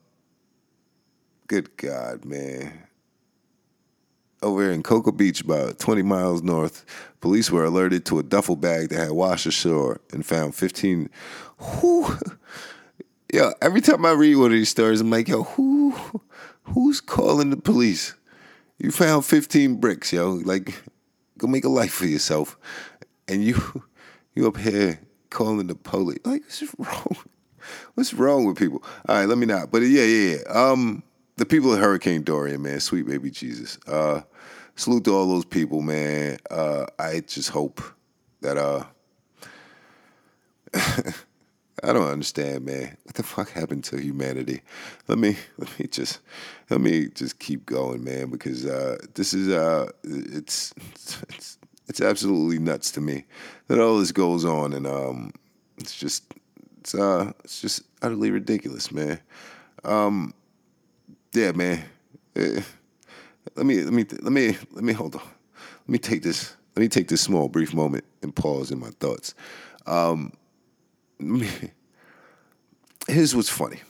good 1.47 1.77
God, 1.77 2.25
man. 2.25 2.88
Over 4.41 4.71
in 4.71 4.83
Cocoa 4.83 5.11
Beach, 5.11 5.41
about 5.41 5.79
20 5.79 6.03
miles 6.03 6.43
north, 6.43 6.85
police 7.21 7.51
were 7.51 7.65
alerted 7.65 8.05
to 8.07 8.19
a 8.19 8.23
duffel 8.23 8.55
bag 8.55 8.91
that 8.91 8.99
had 8.99 9.11
washed 9.11 9.47
ashore 9.47 10.01
and 10.13 10.25
found 10.25 10.55
15. 10.55 11.11
Who? 11.59 12.17
Yo, 13.33 13.53
every 13.61 13.81
time 13.81 14.07
I 14.07 14.13
read 14.13 14.37
one 14.37 14.47
of 14.47 14.53
these 14.53 14.69
stories, 14.71 15.01
I'm 15.01 15.11
like, 15.11 15.29
yo, 15.29 15.43
who, 15.43 15.95
who's 16.63 17.01
calling 17.01 17.51
the 17.51 17.57
police? 17.57 18.15
You 18.79 18.91
found 18.93 19.25
15 19.25 19.77
bricks, 19.77 20.13
yo. 20.13 20.35
Like, 20.35 20.83
go 21.37 21.47
make 21.47 21.65
a 21.65 21.69
life 21.69 21.93
for 21.93 22.07
yourself, 22.07 22.57
and 23.27 23.45
you, 23.45 23.83
you 24.35 24.47
up 24.47 24.57
here 24.57 25.01
calling 25.31 25.67
the 25.67 25.75
police. 25.75 26.21
Like, 26.25 26.43
what's 26.43 26.63
wrong? 26.79 27.17
What's 27.95 28.15
wrong 28.15 28.47
with 28.47 28.57
people? 28.57 28.83
All 29.09 29.17
right, 29.17 29.29
let 29.29 29.37
me 29.37 29.47
not. 29.47 29.71
But 29.71 29.83
yeah, 29.83 30.05
yeah, 30.05 30.37
yeah. 30.37 30.53
Um, 30.53 31.03
the 31.39 31.47
people 31.47 31.73
of 31.73 31.79
Hurricane 31.79 32.23
Dorian, 32.23 32.63
man, 32.63 32.81
sweet 32.81 33.07
baby 33.07 33.31
Jesus. 33.31 33.79
Uh, 33.87 34.23
salute 34.75 35.05
to 35.05 35.15
all 35.15 35.29
those 35.29 35.45
people, 35.45 35.83
man. 35.83 36.37
Uh, 36.51 36.87
I 36.99 37.21
just 37.21 37.51
hope 37.51 37.81
that 38.41 38.59
uh, 38.59 38.83
I 40.75 41.93
don't 41.93 42.09
understand, 42.09 42.65
man. 42.65 42.97
What 43.05 43.15
the 43.15 43.23
fuck 43.23 43.53
happened 43.53 43.85
to 43.85 43.99
humanity? 43.99 44.63
Let 45.07 45.19
me 45.19 45.37
let 45.59 45.79
me 45.79 45.87
just 45.87 46.19
let 46.71 46.81
me 46.81 47.09
just 47.09 47.39
keep 47.39 47.65
going, 47.67 48.03
man, 48.03 48.31
because 48.31 48.67
uh, 48.67 48.99
this 49.15 49.33
is 49.33 49.49
uh, 49.49 49.91
it's 50.03 50.75
it's 50.91 51.59
it's 51.87 52.01
absolutely 52.01 52.59
nuts 52.59 52.91
to 52.93 53.01
me 53.01 53.27
that 53.69 53.79
all 53.79 54.01
this 54.01 54.11
goes 54.11 54.45
on, 54.45 54.73
and 54.73 54.89
um, 54.89 55.33
it's 55.77 55.97
just 55.97 56.35
it's 56.81 56.97
uh 56.97 57.31
it's 57.45 57.61
just 57.61 57.83
utterly 58.03 58.33
ridiculous, 58.33 58.91
man. 58.91 59.21
Um, 59.85 60.35
yeah, 61.33 61.53
man. 61.53 61.85
Eh, 62.37 62.61
let 63.57 63.67
me 63.67 63.83
let 63.83 63.93
me 63.93 64.05
let 64.23 64.33
me 64.33 64.57
let 64.73 64.85
me 64.85 64.93
hold 64.93 65.17
on. 65.17 65.23
Let 65.23 65.89
me 65.89 65.99
take 65.99 66.23
this. 66.23 66.55
Let 66.77 66.83
me 66.83 66.89
take 66.89 67.09
this 67.09 67.21
small 67.21 67.49
brief 67.49 67.75
moment 67.75 68.05
and 68.23 68.35
pause 68.35 68.71
in 68.71 68.79
my 68.79 68.91
thoughts. 69.01 69.35
Um, 69.87 70.33
me, 71.19 71.49
here's 73.09 73.35
what's 73.35 73.49
funny, 73.49 73.81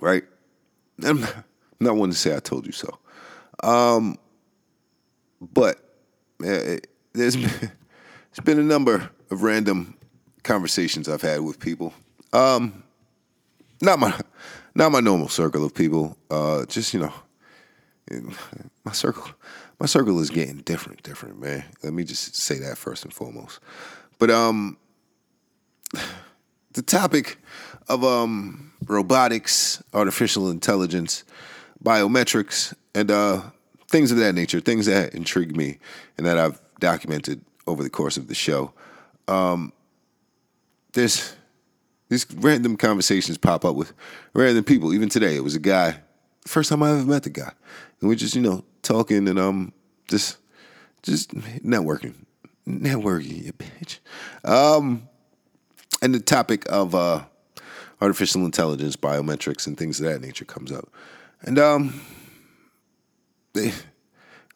right? 0.00 0.24
I'm 1.04 1.20
not, 1.20 1.34
I'm 1.36 1.44
not 1.80 1.96
one 1.96 2.10
to 2.10 2.16
say 2.16 2.34
I 2.34 2.40
told 2.40 2.66
you 2.66 2.72
so, 2.72 2.98
um, 3.62 4.16
but 5.40 5.76
uh, 6.42 6.78
there's 7.12 7.36
been, 7.36 7.50
there's 7.60 8.44
been 8.44 8.58
a 8.58 8.62
number 8.62 9.10
of 9.30 9.42
random 9.42 9.96
conversations 10.44 11.08
I've 11.08 11.22
had 11.22 11.40
with 11.40 11.58
people. 11.58 11.92
Um, 12.32 12.84
not 13.82 13.98
my 13.98 14.18
not 14.74 14.92
my 14.92 15.00
normal 15.00 15.28
circle 15.28 15.64
of 15.64 15.74
people. 15.74 16.16
Uh, 16.30 16.64
just 16.66 16.94
you 16.94 17.00
know, 17.00 17.12
my 18.84 18.92
circle 18.92 19.30
my 19.80 19.86
circle 19.86 20.20
is 20.20 20.30
getting 20.30 20.58
different, 20.58 21.02
different, 21.02 21.40
man. 21.40 21.64
Let 21.82 21.92
me 21.92 22.04
just 22.04 22.36
say 22.36 22.58
that 22.58 22.78
first 22.78 23.04
and 23.04 23.12
foremost. 23.12 23.60
But 24.18 24.30
um, 24.30 24.76
the 26.72 26.82
topic 26.82 27.38
of 27.88 28.04
um 28.04 28.72
robotics, 28.86 29.82
artificial 29.92 30.50
intelligence, 30.50 31.24
biometrics, 31.82 32.74
and 32.94 33.10
uh 33.10 33.42
things 33.88 34.10
of 34.10 34.18
that 34.18 34.34
nature, 34.34 34.60
things 34.60 34.86
that 34.86 35.14
intrigue 35.14 35.56
me 35.56 35.78
and 36.16 36.26
that 36.26 36.38
I've 36.38 36.60
documented 36.80 37.44
over 37.66 37.82
the 37.82 37.90
course 37.90 38.16
of 38.16 38.28
the 38.28 38.34
show. 38.34 38.72
Um, 39.28 39.72
there's 40.92 41.34
these 42.08 42.26
random 42.34 42.76
conversations 42.76 43.38
pop 43.38 43.64
up 43.64 43.76
with 43.76 43.92
random 44.32 44.64
people. 44.64 44.92
Even 44.92 45.08
today, 45.08 45.36
it 45.36 45.44
was 45.44 45.54
a 45.54 45.60
guy. 45.60 46.00
First 46.46 46.68
time 46.70 46.82
I 46.82 46.90
ever 46.90 47.04
met 47.04 47.22
the 47.22 47.30
guy, 47.30 47.52
and 48.00 48.08
we're 48.08 48.16
just 48.16 48.34
you 48.34 48.42
know 48.42 48.64
talking 48.82 49.28
and 49.28 49.38
um 49.38 49.72
just 50.08 50.36
just 51.02 51.34
networking, 51.34 52.14
networking, 52.66 53.44
you 53.44 53.52
bitch. 53.52 53.98
Um, 54.44 55.08
and 56.02 56.14
the 56.14 56.20
topic 56.20 56.64
of 56.70 56.94
uh, 56.94 57.24
artificial 58.00 58.44
intelligence, 58.44 58.96
biometrics, 58.96 59.66
and 59.66 59.76
things 59.76 60.00
of 60.00 60.06
that 60.06 60.20
nature 60.20 60.44
comes 60.44 60.72
up, 60.72 60.88
and 61.42 61.58
um, 61.58 62.00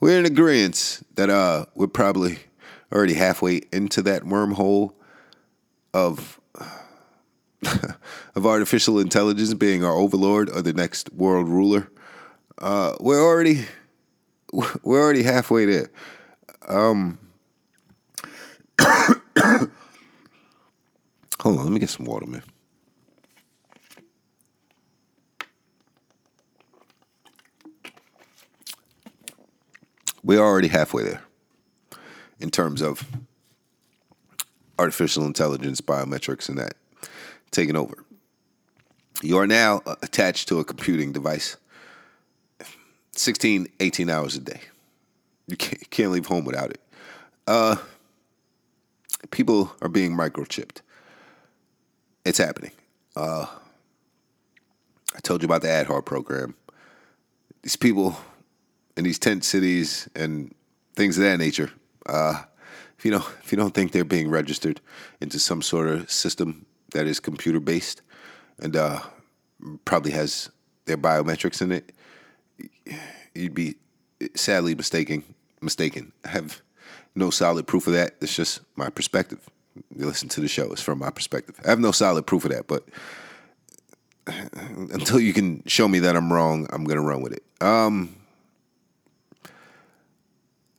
we're 0.00 0.18
in 0.18 0.26
agreement 0.26 1.02
that 1.14 1.30
uh 1.30 1.66
we're 1.74 1.87
probably 1.87 2.38
already 2.92 3.14
halfway 3.14 3.62
into 3.72 4.02
that 4.02 4.22
wormhole 4.22 4.92
of 5.92 6.38
of 8.34 8.46
artificial 8.46 8.98
intelligence 8.98 9.52
being 9.54 9.84
our 9.84 9.92
overlord 9.92 10.48
or 10.50 10.62
the 10.62 10.72
next 10.72 11.12
world 11.12 11.48
ruler. 11.48 11.90
Uh, 12.58 12.94
we're 13.00 13.22
already 13.22 13.66
we're 14.82 15.02
already 15.02 15.22
halfway 15.22 15.64
there. 15.64 15.90
Um, 16.66 17.18
hold 21.40 21.58
on, 21.58 21.64
let 21.64 21.72
me 21.72 21.80
get 21.80 21.90
some 21.90 22.06
water, 22.06 22.26
man. 22.26 22.42
We're 30.22 30.40
already 30.40 30.68
halfway 30.68 31.04
there 31.04 31.22
in 32.38 32.50
terms 32.50 32.82
of 32.82 33.06
artificial 34.78 35.24
intelligence, 35.24 35.80
biometrics, 35.80 36.48
and 36.48 36.58
that 36.58 36.74
taking 37.50 37.76
over. 37.76 38.04
You 39.22 39.38
are 39.38 39.46
now 39.46 39.82
uh, 39.87 39.96
attached 40.02 40.48
to 40.48 40.61
a 40.61 40.64
computing 40.64 41.12
device 41.12 41.56
16, 43.12 43.66
18 43.80 44.11
hours 44.11 44.37
a 44.37 44.40
day. 44.40 44.61
You 45.48 45.56
can't, 45.56 46.12
leave 46.12 46.26
home 46.26 46.44
without 46.44 46.70
it. 46.70 46.80
Uh, 47.46 47.76
people 49.30 49.72
are 49.80 49.88
being 49.88 50.16
microchipped. 50.16 50.82
It's 52.24 52.38
happening. 52.38 52.72
Uh, 53.16 53.46
I 55.16 55.20
told 55.20 55.42
you 55.42 55.46
about 55.46 55.62
the 55.62 55.68
Aadhaar 55.68 56.04
program. 56.04 56.54
These 57.62 57.76
people 57.76 58.16
in 58.96 59.04
these 59.04 59.18
tent 59.18 59.44
cities 59.44 60.08
and 60.14 60.54
things 60.94 61.16
of 61.16 61.24
that 61.24 61.38
nature. 61.38 61.72
Uh, 62.06 62.42
if 62.98 63.04
you 63.04 63.11
know, 63.11 63.24
if 63.42 63.50
you 63.50 63.56
don't 63.56 63.72
think 63.72 63.92
they're 63.92 64.04
being 64.04 64.28
registered 64.28 64.80
into 65.20 65.38
some 65.38 65.62
sort 65.62 65.88
of 65.88 66.11
system 66.11 66.66
that 66.92 67.07
is 67.07 67.20
computer 67.20 67.61
based 67.61 68.03
and 68.61 68.77
uh, 68.77 69.01
probably 69.85 70.12
has 70.12 70.51
their 70.87 70.96
biometrics 70.96 71.62
in 71.62 71.72
it, 71.72 71.92
you'd 73.35 73.55
be 73.55 73.77
sadly 74.35 74.74
mistaken. 74.74 75.22
Mistaken. 75.61 76.12
I 76.24 76.29
have 76.29 76.62
no 77.14 77.31
solid 77.31 77.66
proof 77.66 77.87
of 77.87 77.92
that. 77.94 78.16
It's 78.20 78.35
just 78.35 78.61
my 78.77 78.90
perspective. 78.90 79.40
You 79.96 80.07
listen 80.07 80.29
to 80.31 80.40
the 80.40 80.48
show. 80.48 80.72
It's 80.72 80.83
from 80.83 80.98
my 80.98 81.11
perspective. 81.11 81.61
I 81.64 81.70
have 81.70 81.81
no 81.81 81.92
solid 81.92 82.27
proof 82.27 82.44
of 82.44 82.53
that, 82.53 82.66
but 82.66 82.85
until 84.92 85.20
you 85.20 85.33
can 85.33 85.62
show 85.66 85.88
me 85.88 86.01
that 86.01 86.16
I'm 86.16 86.33
wrong, 86.33 86.66
I'm 86.72 86.85
gonna 86.85 87.03
run 87.03 87.22
with 87.22 87.33
it. 87.33 87.42
Um, 87.61 88.16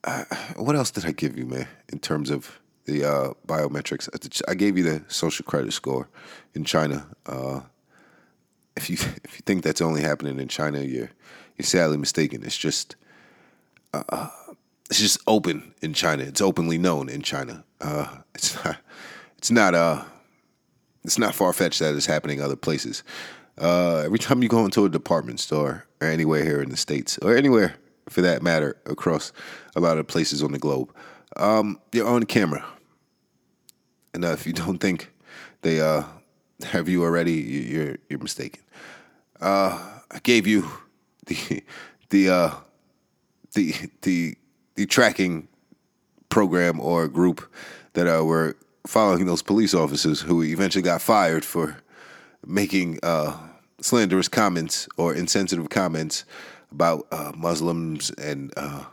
uh, 0.04 0.24
what 0.56 0.76
else 0.76 0.90
did 0.90 1.04
I 1.04 1.12
give 1.12 1.38
you, 1.38 1.46
man? 1.46 1.68
In 1.90 1.98
terms 1.98 2.30
of 2.30 2.59
the 2.90 3.04
uh, 3.04 3.32
biometrics, 3.46 4.08
I 4.48 4.54
gave 4.54 4.76
you 4.76 4.84
the 4.84 5.04
social 5.08 5.44
credit 5.44 5.72
score 5.72 6.08
in 6.54 6.64
China. 6.64 7.06
Uh, 7.26 7.60
if 8.76 8.90
you 8.90 8.96
if 9.24 9.34
you 9.34 9.42
think 9.46 9.62
that's 9.62 9.80
only 9.80 10.02
happening 10.02 10.38
in 10.38 10.48
China, 10.48 10.80
you're 10.80 11.10
you're 11.56 11.66
sadly 11.66 11.96
mistaken. 11.96 12.42
It's 12.44 12.56
just 12.56 12.96
uh, 13.94 14.28
it's 14.88 15.00
just 15.00 15.18
open 15.26 15.74
in 15.82 15.94
China. 15.94 16.24
It's 16.24 16.40
openly 16.40 16.78
known 16.78 17.08
in 17.08 17.22
China. 17.22 17.64
Uh, 17.80 18.18
it's 18.34 18.62
not 18.64 18.76
it's 19.38 19.50
not 19.50 19.74
uh 19.74 20.04
it's 21.04 21.18
not 21.18 21.34
far 21.34 21.52
fetched 21.52 21.78
that 21.78 21.94
it's 21.94 22.06
happening 22.06 22.42
other 22.42 22.56
places. 22.56 23.02
Uh, 23.58 24.02
every 24.04 24.18
time 24.18 24.42
you 24.42 24.48
go 24.48 24.64
into 24.64 24.84
a 24.84 24.88
department 24.88 25.38
store 25.40 25.86
or 26.00 26.08
anywhere 26.08 26.44
here 26.44 26.62
in 26.62 26.70
the 26.70 26.76
states 26.76 27.18
or 27.18 27.36
anywhere 27.36 27.74
for 28.08 28.22
that 28.22 28.42
matter 28.42 28.76
across 28.86 29.32
a 29.76 29.80
lot 29.80 29.98
of 29.98 30.06
places 30.06 30.42
on 30.42 30.52
the 30.52 30.58
globe, 30.58 30.94
um, 31.36 31.78
you're 31.92 32.06
on 32.06 32.24
camera. 32.24 32.64
And 34.14 34.24
uh, 34.24 34.32
if 34.32 34.46
you 34.46 34.52
don't 34.52 34.78
think 34.78 35.12
they 35.62 35.80
uh, 35.80 36.04
have 36.64 36.88
you 36.88 37.02
already, 37.02 37.32
you're 37.32 37.96
you're 38.08 38.18
mistaken. 38.18 38.62
Uh, 39.40 40.00
I 40.10 40.18
gave 40.22 40.46
you 40.46 40.68
the 41.26 41.62
the 42.10 42.28
uh, 42.28 42.50
the 43.54 43.74
the 44.02 44.36
the 44.74 44.86
tracking 44.86 45.48
program 46.28 46.80
or 46.80 47.08
group 47.08 47.50
that 47.92 48.06
uh, 48.06 48.24
were 48.24 48.56
following 48.86 49.26
those 49.26 49.42
police 49.42 49.74
officers 49.74 50.20
who 50.20 50.42
eventually 50.42 50.82
got 50.82 51.02
fired 51.02 51.44
for 51.44 51.76
making 52.46 52.98
uh, 53.02 53.36
slanderous 53.80 54.28
comments 54.28 54.88
or 54.96 55.14
insensitive 55.14 55.68
comments 55.68 56.24
about 56.72 57.06
uh, 57.10 57.32
Muslims 57.36 58.10
and 58.10 58.52
uh, 58.56 58.84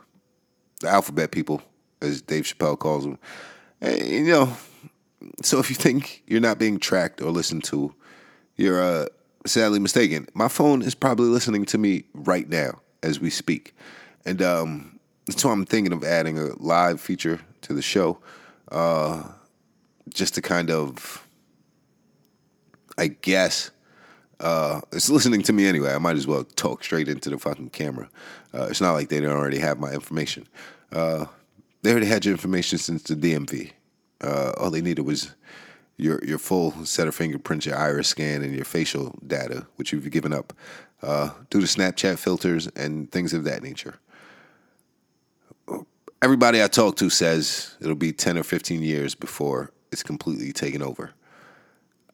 the 0.80 0.88
alphabet 0.88 1.30
people, 1.30 1.62
as 2.02 2.20
Dave 2.22 2.44
Chappelle 2.44 2.78
calls 2.78 3.04
them. 3.04 3.18
And, 3.80 4.06
you 4.06 4.24
know, 4.24 4.56
so 5.42 5.58
if 5.58 5.70
you 5.70 5.76
think 5.76 6.22
you're 6.26 6.40
not 6.40 6.58
being 6.58 6.78
tracked 6.78 7.20
or 7.20 7.30
listened 7.30 7.64
to, 7.64 7.94
you're 8.56 8.82
uh, 8.82 9.06
sadly 9.46 9.78
mistaken. 9.78 10.28
My 10.34 10.48
phone 10.48 10.82
is 10.82 10.94
probably 10.94 11.28
listening 11.28 11.64
to 11.66 11.78
me 11.78 12.04
right 12.14 12.48
now 12.48 12.80
as 13.02 13.20
we 13.20 13.30
speak. 13.30 13.74
And 14.24 14.42
um, 14.42 14.98
so 15.30 15.50
I'm 15.50 15.64
thinking 15.64 15.92
of 15.92 16.04
adding 16.04 16.38
a 16.38 16.50
live 16.58 17.00
feature 17.00 17.40
to 17.62 17.72
the 17.72 17.82
show 17.82 18.18
uh, 18.70 19.24
just 20.08 20.34
to 20.34 20.42
kind 20.42 20.70
of, 20.70 21.26
I 22.96 23.08
guess, 23.08 23.70
uh, 24.40 24.80
it's 24.92 25.10
listening 25.10 25.42
to 25.42 25.52
me 25.52 25.66
anyway. 25.66 25.92
I 25.92 25.98
might 25.98 26.16
as 26.16 26.26
well 26.26 26.44
talk 26.44 26.84
straight 26.84 27.08
into 27.08 27.30
the 27.30 27.38
fucking 27.38 27.70
camera. 27.70 28.08
Uh, 28.54 28.66
it's 28.70 28.80
not 28.80 28.92
like 28.92 29.08
they 29.08 29.20
don't 29.20 29.36
already 29.36 29.58
have 29.58 29.80
my 29.80 29.92
information. 29.92 30.46
Uh, 30.92 31.26
they 31.82 31.90
already 31.90 32.06
had 32.06 32.24
your 32.24 32.32
information 32.32 32.78
since 32.78 33.02
the 33.02 33.14
DMV. 33.14 33.72
Uh, 34.20 34.52
all 34.56 34.70
they 34.70 34.80
needed 34.80 35.02
was 35.02 35.34
your 35.96 36.24
your 36.24 36.38
full 36.38 36.72
set 36.84 37.08
of 37.08 37.14
fingerprints, 37.14 37.66
your 37.66 37.76
iris 37.76 38.08
scan, 38.08 38.42
and 38.42 38.54
your 38.54 38.64
facial 38.64 39.18
data, 39.26 39.66
which 39.76 39.92
you've 39.92 40.10
given 40.10 40.32
up 40.32 40.52
uh, 41.02 41.30
due 41.50 41.60
to 41.60 41.66
Snapchat 41.66 42.18
filters 42.18 42.66
and 42.68 43.10
things 43.10 43.32
of 43.32 43.44
that 43.44 43.62
nature. 43.62 43.98
Everybody 46.20 46.62
I 46.62 46.66
talk 46.66 46.96
to 46.96 47.10
says 47.10 47.76
it'll 47.80 47.94
be 47.94 48.12
ten 48.12 48.38
or 48.38 48.42
fifteen 48.42 48.82
years 48.82 49.14
before 49.14 49.72
it's 49.92 50.02
completely 50.02 50.52
taken 50.52 50.82
over. 50.82 51.12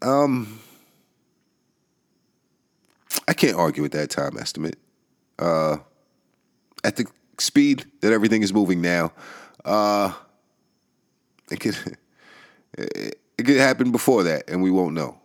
Um, 0.03 0.61
I 3.27 3.33
can't 3.33 3.57
argue 3.57 3.83
with 3.83 3.93
that 3.93 4.11
time 4.11 4.37
estimate. 4.38 4.79
Uh, 5.38 5.79
at 6.85 6.97
the 6.97 7.07
speed 7.38 7.85
that 8.01 8.12
everything 8.12 8.43
is 8.43 8.53
moving 8.53 8.83
now, 8.83 9.12
uh, 9.64 10.12
it 11.50 11.61
could 11.61 11.76
it, 12.78 13.18
could 13.38 13.57
happen 13.57 13.92
before 13.92 14.22
that, 14.24 14.48
and 14.48 14.62
we 14.62 14.70
won't 14.70 14.94
know. 14.94 15.18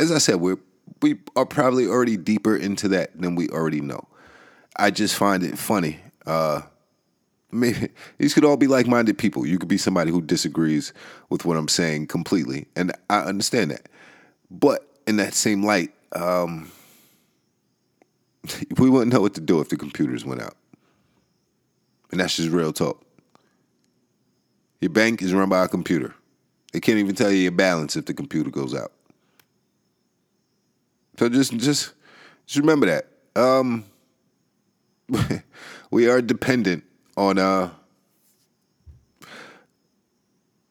As 0.00 0.10
I 0.12 0.18
said, 0.18 0.36
we 0.36 0.54
we 1.00 1.18
are 1.36 1.46
probably 1.46 1.86
already 1.86 2.16
deeper 2.16 2.56
into 2.56 2.88
that 2.88 3.18
than 3.20 3.34
we 3.34 3.48
already 3.48 3.80
know. 3.80 4.06
I 4.76 4.90
just 4.90 5.16
find 5.16 5.42
it 5.42 5.58
funny. 5.58 6.00
Uh, 6.26 6.62
maybe 7.52 7.88
these 8.18 8.32
could 8.32 8.44
all 8.44 8.56
be 8.56 8.66
like-minded 8.66 9.18
people. 9.18 9.46
You 9.46 9.58
could 9.58 9.68
be 9.68 9.76
somebody 9.76 10.10
who 10.10 10.22
disagrees 10.22 10.92
with 11.28 11.44
what 11.44 11.56
I'm 11.56 11.68
saying 11.68 12.06
completely, 12.06 12.66
and 12.76 12.92
I 13.10 13.20
understand 13.20 13.70
that. 13.72 13.88
But 14.50 14.88
in 15.06 15.16
that 15.16 15.34
same 15.34 15.64
light, 15.64 15.92
um, 16.12 16.70
we 18.78 18.88
wouldn't 18.90 19.12
know 19.12 19.20
what 19.20 19.34
to 19.34 19.40
do 19.40 19.60
if 19.60 19.68
the 19.68 19.76
computers 19.76 20.24
went 20.24 20.42
out. 20.42 20.56
And 22.10 22.20
that's 22.20 22.36
just 22.36 22.50
real 22.50 22.72
talk. 22.72 23.04
Your 24.82 24.90
bank 24.90 25.22
is 25.22 25.32
run 25.32 25.48
by 25.48 25.64
a 25.64 25.68
computer. 25.68 26.12
They 26.72 26.80
can't 26.80 26.98
even 26.98 27.14
tell 27.14 27.30
you 27.30 27.38
your 27.38 27.52
balance 27.52 27.94
if 27.94 28.06
the 28.06 28.14
computer 28.14 28.50
goes 28.50 28.74
out. 28.74 28.90
So 31.18 31.28
just 31.28 31.52
just 31.52 31.92
just 32.46 32.58
remember 32.58 32.86
that. 32.86 33.06
Um, 33.40 33.84
we 35.92 36.08
are 36.08 36.20
dependent 36.20 36.82
on 37.16 37.38
uh, 37.38 37.70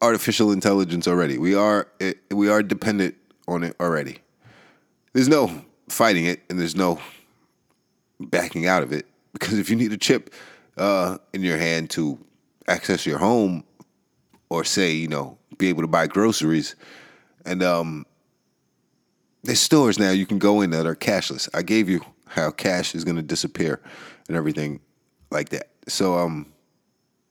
artificial 0.01 0.51
intelligence 0.51 1.07
already. 1.07 1.37
We 1.37 1.55
are 1.55 1.87
we 2.31 2.49
are 2.49 2.61
dependent 2.61 3.15
on 3.47 3.63
it 3.63 3.77
already. 3.79 4.17
There's 5.13 5.29
no 5.29 5.63
fighting 5.87 6.25
it, 6.25 6.41
and 6.49 6.59
there's 6.59 6.75
no 6.75 6.99
backing 8.19 8.67
out 8.67 8.83
of 8.83 8.91
it 8.91 9.05
because 9.31 9.57
if 9.57 9.69
you 9.69 9.77
need 9.77 9.93
a 9.93 9.97
chip 9.97 10.33
uh, 10.75 11.17
in 11.31 11.43
your 11.43 11.57
hand 11.57 11.89
to 11.91 12.19
access 12.67 13.05
your 13.05 13.17
home 13.17 13.63
or 14.51 14.65
say, 14.65 14.91
you 14.91 15.07
know, 15.07 15.37
be 15.57 15.69
able 15.69 15.81
to 15.81 15.87
buy 15.87 16.07
groceries. 16.07 16.75
And 17.45 17.63
um, 17.63 18.05
there's 19.43 19.61
stores 19.61 19.97
now 19.97 20.11
you 20.11 20.25
can 20.25 20.39
go 20.39 20.59
in 20.59 20.71
that 20.71 20.85
are 20.85 20.93
cashless. 20.93 21.47
I 21.53 21.61
gave 21.61 21.87
you 21.87 22.01
how 22.27 22.51
cash 22.51 22.93
is 22.93 23.05
going 23.05 23.15
to 23.15 23.21
disappear 23.21 23.79
and 24.27 24.35
everything 24.35 24.81
like 25.31 25.49
that. 25.49 25.69
So 25.87 26.17
um, 26.17 26.51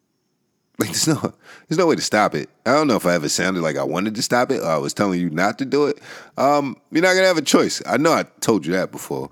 like 0.79 0.89
there's 0.89 1.09
no 1.09 1.35
there's 1.69 1.77
no 1.77 1.87
way 1.87 1.95
to 1.95 2.01
stop 2.01 2.35
it. 2.35 2.49
I 2.65 2.73
don't 2.73 2.87
know 2.87 2.97
if 2.97 3.05
I 3.05 3.13
ever 3.13 3.29
sounded 3.29 3.61
like 3.61 3.77
I 3.77 3.85
wanted 3.85 4.15
to 4.15 4.23
stop 4.23 4.51
it 4.51 4.63
or 4.63 4.69
I 4.69 4.79
was 4.79 4.95
telling 4.95 5.21
you 5.21 5.29
not 5.29 5.59
to 5.59 5.67
do 5.67 5.89
it. 5.89 6.01
Um, 6.39 6.75
you're 6.91 7.03
not 7.03 7.13
gonna 7.13 7.27
have 7.27 7.37
a 7.37 7.43
choice. 7.43 7.83
I 7.85 7.99
know 7.99 8.15
I 8.15 8.25
told 8.41 8.65
you 8.65 8.73
that 8.73 8.93
before. 8.93 9.31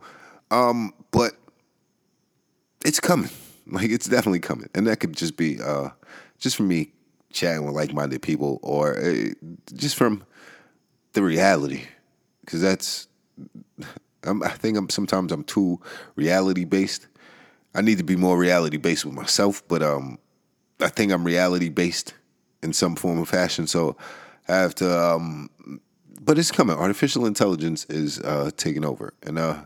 Um, 0.50 0.92
but 1.10 1.32
it's 2.84 3.00
coming. 3.00 3.30
Like 3.70 3.90
it's 3.90 4.08
definitely 4.08 4.40
coming, 4.40 4.70
and 4.74 4.86
that 4.86 4.98
could 4.98 5.14
just 5.14 5.36
be 5.36 5.60
uh, 5.60 5.90
just 6.38 6.56
for 6.56 6.62
me 6.62 6.90
chatting 7.32 7.64
with 7.64 7.74
like-minded 7.74 8.22
people, 8.22 8.58
or 8.62 8.98
uh, 8.98 9.30
just 9.74 9.96
from 9.96 10.24
the 11.12 11.22
reality, 11.22 11.82
because 12.44 12.60
that's. 12.60 13.08
I'm, 14.24 14.42
I 14.42 14.48
think 14.48 14.76
I'm 14.76 14.90
sometimes 14.90 15.30
I'm 15.30 15.44
too 15.44 15.80
reality 16.16 16.64
based. 16.64 17.06
I 17.74 17.82
need 17.82 17.98
to 17.98 18.04
be 18.04 18.16
more 18.16 18.36
reality 18.36 18.76
based 18.76 19.04
with 19.04 19.14
myself, 19.14 19.62
but 19.68 19.82
um, 19.82 20.18
I 20.80 20.88
think 20.88 21.12
I'm 21.12 21.24
reality 21.24 21.68
based 21.68 22.14
in 22.62 22.72
some 22.72 22.96
form 22.96 23.20
or 23.20 23.26
fashion. 23.26 23.66
So 23.66 23.96
I 24.48 24.56
have 24.56 24.74
to. 24.76 24.98
Um, 24.98 25.50
but 26.20 26.38
it's 26.38 26.50
coming. 26.50 26.76
Artificial 26.76 27.26
intelligence 27.26 27.86
is 27.86 28.20
uh, 28.20 28.50
taking 28.56 28.84
over, 28.84 29.14
and 29.22 29.38
uh, 29.38 29.62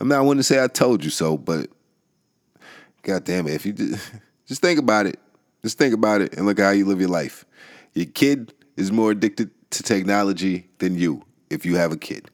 I'm 0.00 0.08
not 0.08 0.24
one 0.24 0.36
to 0.36 0.42
say 0.42 0.62
I 0.62 0.68
told 0.68 1.02
you 1.04 1.10
so, 1.10 1.36
but 1.36 1.68
God 3.02 3.24
damn 3.24 3.46
it, 3.46 3.54
if 3.54 3.66
you 3.66 3.72
just, 3.72 4.10
just 4.46 4.62
think 4.62 4.78
about 4.78 5.06
it, 5.06 5.18
just 5.64 5.78
think 5.78 5.94
about 5.94 6.20
it 6.20 6.34
and 6.34 6.44
look 6.44 6.58
at 6.58 6.64
how 6.64 6.70
you 6.70 6.84
live 6.84 7.00
your 7.00 7.08
life. 7.08 7.46
Your 7.94 8.04
kid 8.04 8.52
is 8.76 8.92
more 8.92 9.10
addicted 9.10 9.50
to 9.70 9.82
technology 9.82 10.68
than 10.78 10.96
you 10.96 11.24
if 11.48 11.64
you 11.64 11.76
have 11.76 11.90
a 11.90 11.96
kid. 11.96 12.30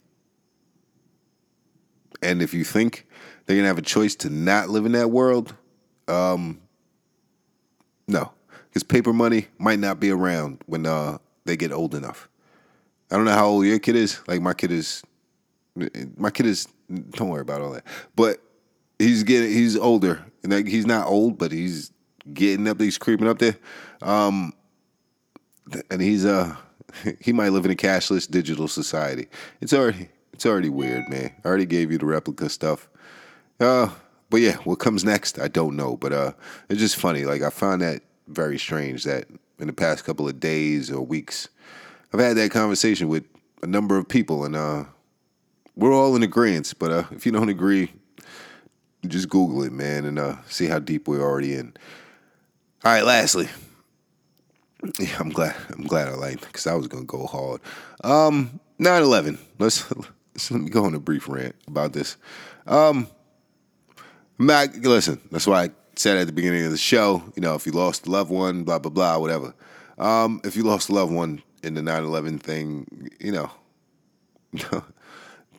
And 2.22 2.42
if 2.42 2.52
you 2.52 2.64
think 2.64 3.06
they're 3.46 3.56
gonna 3.56 3.68
have 3.68 3.78
a 3.78 3.82
choice 3.82 4.16
to 4.16 4.30
not 4.30 4.68
live 4.68 4.84
in 4.84 4.92
that 4.92 5.12
world, 5.12 5.54
um, 6.08 6.60
no, 8.08 8.32
because 8.68 8.82
paper 8.82 9.12
money 9.12 9.46
might 9.58 9.78
not 9.78 10.00
be 10.00 10.10
around 10.10 10.62
when 10.66 10.84
uh, 10.84 11.18
they 11.44 11.56
get 11.56 11.70
old 11.70 11.94
enough. 11.94 12.28
I 13.12 13.16
don't 13.16 13.26
know 13.26 13.32
how 13.32 13.46
old 13.46 13.64
your 13.64 13.78
kid 13.78 13.94
is. 13.94 14.20
Like 14.26 14.42
my 14.42 14.54
kid 14.54 14.72
is, 14.72 15.04
my 16.16 16.30
kid 16.30 16.46
is. 16.46 16.66
Don't 17.12 17.28
worry 17.28 17.42
about 17.42 17.60
all 17.60 17.70
that. 17.70 17.84
But 18.16 18.42
he's 18.98 19.22
getting, 19.22 19.52
he's 19.52 19.76
older, 19.76 20.24
and 20.42 20.52
like 20.52 20.66
he's 20.66 20.86
not 20.86 21.06
old, 21.06 21.38
but 21.38 21.52
he's 21.52 21.92
getting 22.32 22.68
up. 22.68 22.80
He's 22.80 22.98
creeping 22.98 23.28
up 23.28 23.38
there, 23.38 23.56
um, 24.02 24.52
and 25.90 26.00
he's 26.00 26.24
uh, 26.24 26.56
he 27.20 27.32
might 27.32 27.50
live 27.50 27.64
in 27.64 27.70
a 27.70 27.76
cashless 27.76 28.30
digital 28.30 28.68
society. 28.68 29.28
It's 29.60 29.72
already, 29.72 30.08
it's 30.32 30.46
already 30.46 30.68
weird, 30.68 31.08
man. 31.08 31.32
I 31.44 31.48
already 31.48 31.66
gave 31.66 31.90
you 31.90 31.98
the 31.98 32.06
replica 32.06 32.48
stuff. 32.48 32.88
Uh, 33.58 33.90
but 34.30 34.40
yeah, 34.40 34.56
what 34.58 34.78
comes 34.78 35.04
next, 35.04 35.38
I 35.38 35.48
don't 35.48 35.76
know. 35.76 35.96
But 35.96 36.12
uh, 36.12 36.32
it's 36.68 36.80
just 36.80 36.96
funny. 36.96 37.24
Like 37.24 37.42
I 37.42 37.50
find 37.50 37.82
that 37.82 38.02
very 38.28 38.58
strange 38.58 39.04
that 39.04 39.26
in 39.58 39.66
the 39.66 39.72
past 39.72 40.04
couple 40.04 40.28
of 40.28 40.40
days 40.40 40.90
or 40.90 41.02
weeks, 41.02 41.48
I've 42.12 42.20
had 42.20 42.36
that 42.36 42.50
conversation 42.50 43.08
with 43.08 43.24
a 43.62 43.66
number 43.66 43.98
of 43.98 44.08
people, 44.08 44.44
and 44.44 44.56
uh, 44.56 44.84
we're 45.76 45.92
all 45.92 46.16
in 46.16 46.22
agreement. 46.22 46.72
But 46.78 46.90
uh, 46.90 47.04
if 47.10 47.26
you 47.26 47.32
don't 47.32 47.48
agree, 47.48 47.92
just 49.06 49.28
Google 49.28 49.62
it, 49.62 49.72
man, 49.72 50.04
and 50.04 50.18
uh, 50.18 50.36
see 50.46 50.66
how 50.66 50.78
deep 50.78 51.08
we're 51.08 51.22
already 51.22 51.54
in. 51.54 51.74
All 52.82 52.92
right, 52.92 53.04
lastly, 53.04 53.48
yeah, 54.98 55.16
I'm 55.18 55.28
glad. 55.30 55.54
I'm 55.70 55.84
glad 55.84 56.08
I 56.08 56.14
liked 56.14 56.46
because 56.46 56.66
I 56.66 56.74
was 56.74 56.88
gonna 56.88 57.04
go 57.04 57.26
hard. 57.26 57.60
Um, 58.02 58.58
9/11. 58.78 59.38
Let's, 59.58 59.84
let's 60.34 60.50
let 60.50 60.62
me 60.62 60.70
go 60.70 60.84
on 60.84 60.94
a 60.94 61.00
brief 61.00 61.28
rant 61.28 61.54
about 61.66 61.92
this. 61.92 62.16
Um, 62.66 63.06
Mac, 64.38 64.74
listen, 64.76 65.20
that's 65.30 65.46
why 65.46 65.64
I 65.64 65.70
said 65.96 66.16
at 66.16 66.26
the 66.26 66.32
beginning 66.32 66.64
of 66.64 66.70
the 66.70 66.78
show, 66.78 67.22
you 67.36 67.42
know, 67.42 67.54
if 67.54 67.66
you 67.66 67.72
lost 67.72 68.06
a 68.06 68.10
loved 68.10 68.30
one, 68.30 68.64
blah, 68.64 68.78
blah, 68.78 68.90
blah, 68.90 69.18
whatever. 69.18 69.52
Um, 69.98 70.40
if 70.44 70.56
you 70.56 70.62
lost 70.62 70.88
a 70.88 70.94
loved 70.94 71.12
one 71.12 71.42
in 71.62 71.74
the 71.74 71.82
9 71.82 72.02
11 72.02 72.38
thing, 72.38 73.10
you 73.20 73.32
know, 73.32 73.50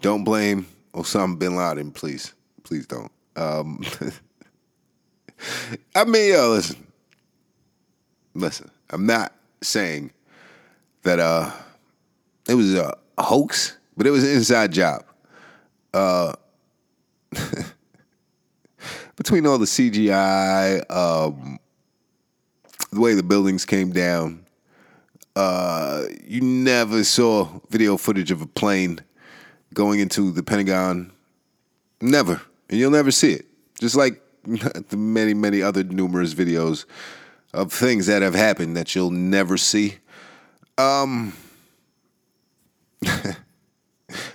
don't 0.01 0.23
blame 0.23 0.65
Osama 0.95 1.37
bin 1.37 1.55
Laden, 1.55 1.91
please. 1.91 2.33
Please 2.63 2.87
don't. 2.87 3.11
Um, 3.35 3.83
I 5.95 6.03
mean, 6.05 6.33
yo, 6.33 6.49
listen. 6.49 6.90
Listen, 8.33 8.71
I'm 8.89 9.05
not 9.05 9.33
saying 9.61 10.11
that 11.03 11.19
uh, 11.19 11.51
it 12.47 12.55
was 12.55 12.73
a 12.75 12.97
hoax, 13.17 13.77
but 13.97 14.07
it 14.07 14.11
was 14.11 14.23
an 14.23 14.31
inside 14.35 14.71
job. 14.71 15.03
Uh, 15.93 16.33
between 19.15 19.45
all 19.45 19.57
the 19.57 19.65
CGI, 19.65 20.89
um, 20.89 21.59
the 22.91 22.99
way 22.99 23.13
the 23.13 23.23
buildings 23.23 23.65
came 23.65 23.91
down, 23.91 24.45
uh, 25.35 26.03
you 26.25 26.41
never 26.41 27.03
saw 27.03 27.49
video 27.69 27.97
footage 27.97 28.31
of 28.31 28.41
a 28.41 28.47
plane 28.47 28.99
going 29.73 29.99
into 29.99 30.31
the 30.31 30.43
Pentagon. 30.43 31.11
Never. 32.01 32.41
And 32.69 32.79
you'll 32.79 32.91
never 32.91 33.11
see 33.11 33.33
it. 33.33 33.45
Just 33.79 33.95
like 33.95 34.21
the 34.43 34.97
many, 34.97 35.33
many 35.33 35.61
other 35.61 35.83
numerous 35.83 36.33
videos 36.33 36.85
of 37.53 37.71
things 37.71 38.05
that 38.07 38.21
have 38.21 38.35
happened 38.35 38.77
that 38.77 38.95
you'll 38.95 39.11
never 39.11 39.57
see. 39.57 39.95
Um, 40.77 41.33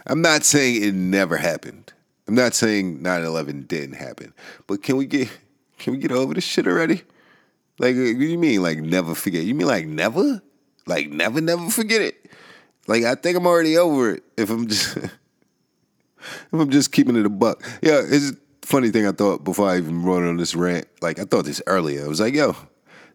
I'm 0.07 0.23
not 0.23 0.45
saying 0.45 0.83
it 0.83 0.95
never 0.95 1.37
happened. 1.37 1.93
I'm 2.29 2.35
not 2.35 2.55
saying 2.55 3.01
9/11 3.01 3.69
didn't 3.69 3.95
happen, 3.97 4.35
but 4.67 4.83
can 4.83 4.97
we 4.97 5.07
get 5.07 5.29
can 5.79 5.93
we 5.93 5.99
get 5.99 6.13
over 6.13 6.35
this 6.35 6.45
shit 6.45 6.67
already? 6.67 7.03
Like, 7.79 7.95
what 7.95 8.03
do 8.03 8.25
you 8.25 8.39
mean, 8.39 8.63
like 8.63 8.79
never 8.79 9.15
forget? 9.15 9.45
You 9.45 9.55
mean 9.55 9.67
like 9.67 9.87
never, 9.87 10.43
like 10.87 11.09
never, 11.11 11.41
never 11.41 11.71
forget 11.71 12.03
it? 12.03 12.31
Like, 12.87 13.05
I 13.05 13.15
think 13.15 13.37
I'm 13.37 13.47
already 13.47 13.77
over 13.77 14.15
it. 14.15 14.25
If 14.37 14.51
I'm 14.51 14.67
just 14.67 14.97
if 14.97 15.11
I'm 16.53 16.71
just 16.71 16.93
keeping 16.93 17.17
it 17.17 17.27
a 17.27 17.31
buck. 17.31 17.63
Yeah, 17.83 18.01
it's 18.05 18.31
a 18.31 18.37
funny 18.63 18.91
thing 18.91 19.07
I 19.07 19.13
thought 19.13 19.45
before 19.45 19.69
I 19.69 19.79
even 19.79 20.03
wrote 20.03 20.25
on 20.25 20.37
this 20.37 20.55
rant. 20.55 20.87
Like, 21.03 21.19
I 21.19 21.25
thought 21.25 21.45
this 21.45 21.63
earlier. 21.67 22.05
I 22.05 22.09
was 22.09 22.21
like, 22.21 22.35
yo, 22.35 22.57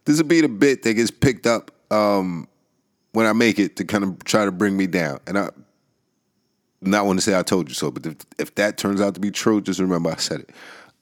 this 0.04 0.18
will 0.18 0.28
be 0.28 0.40
the 0.40 0.48
bit 0.48 0.82
that 0.82 0.94
gets 0.94 1.10
picked 1.10 1.46
up 1.46 1.70
um, 1.90 2.48
when 3.12 3.26
I 3.26 3.32
make 3.32 3.58
it 3.58 3.76
to 3.76 3.84
kind 3.84 4.04
of 4.04 4.24
try 4.24 4.44
to 4.44 4.52
bring 4.52 4.76
me 4.76 4.86
down. 4.86 5.20
And 5.26 5.38
I 5.38 5.50
not 6.80 7.06
want 7.06 7.18
to 7.18 7.24
say 7.24 7.38
I 7.38 7.42
told 7.42 7.68
you 7.68 7.74
so, 7.74 7.90
but 7.90 8.06
if, 8.06 8.16
if 8.38 8.54
that 8.56 8.76
turns 8.76 9.00
out 9.00 9.14
to 9.14 9.20
be 9.20 9.30
true, 9.30 9.60
just 9.60 9.80
remember 9.80 10.10
I 10.10 10.16
said 10.16 10.40
it. 10.40 10.50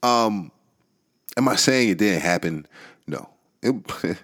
Um, 0.02 0.50
am 1.36 1.48
I 1.48 1.56
saying 1.56 1.88
it 1.90 1.98
didn't 1.98 2.22
happen? 2.22 2.66
No. 3.06 3.28
It, 3.62 3.74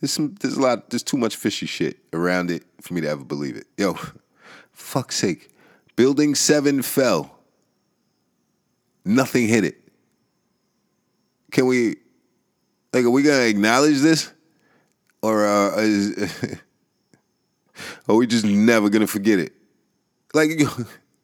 there's 0.00 0.12
some, 0.12 0.34
there's 0.40 0.56
a 0.56 0.60
lot, 0.60 0.90
there's 0.90 1.02
too 1.02 1.16
much 1.16 1.36
fishy 1.36 1.66
shit 1.66 1.98
around 2.12 2.50
it 2.50 2.64
for 2.80 2.94
me 2.94 3.00
to 3.02 3.08
ever 3.08 3.24
believe 3.24 3.56
it. 3.56 3.66
Yo, 3.76 3.96
fuck's 4.72 5.16
sake, 5.16 5.50
Building 5.94 6.34
Seven 6.34 6.82
fell. 6.82 7.32
Nothing 9.04 9.46
hit 9.46 9.64
it. 9.64 9.80
Can 11.52 11.66
we, 11.66 11.96
like, 12.96 13.04
are 13.04 13.10
we 13.10 13.22
gonna 13.22 13.44
acknowledge 13.44 13.98
this, 13.98 14.32
or 15.20 15.46
uh, 15.46 15.76
is, 15.80 16.58
are 18.08 18.14
we 18.14 18.26
just 18.26 18.46
never 18.46 18.88
gonna 18.88 19.06
forget 19.06 19.38
it? 19.38 19.52
Like, 20.32 20.50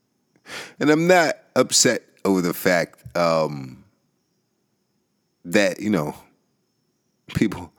and 0.81 0.91
I'm 0.91 1.07
not 1.07 1.39
upset 1.57 2.03
over 2.27 2.43
the 2.43 2.53
fact 2.53 3.17
um, 3.17 3.85
that 5.47 5.81
you 5.81 5.89
know 5.89 6.15
people. 7.35 7.73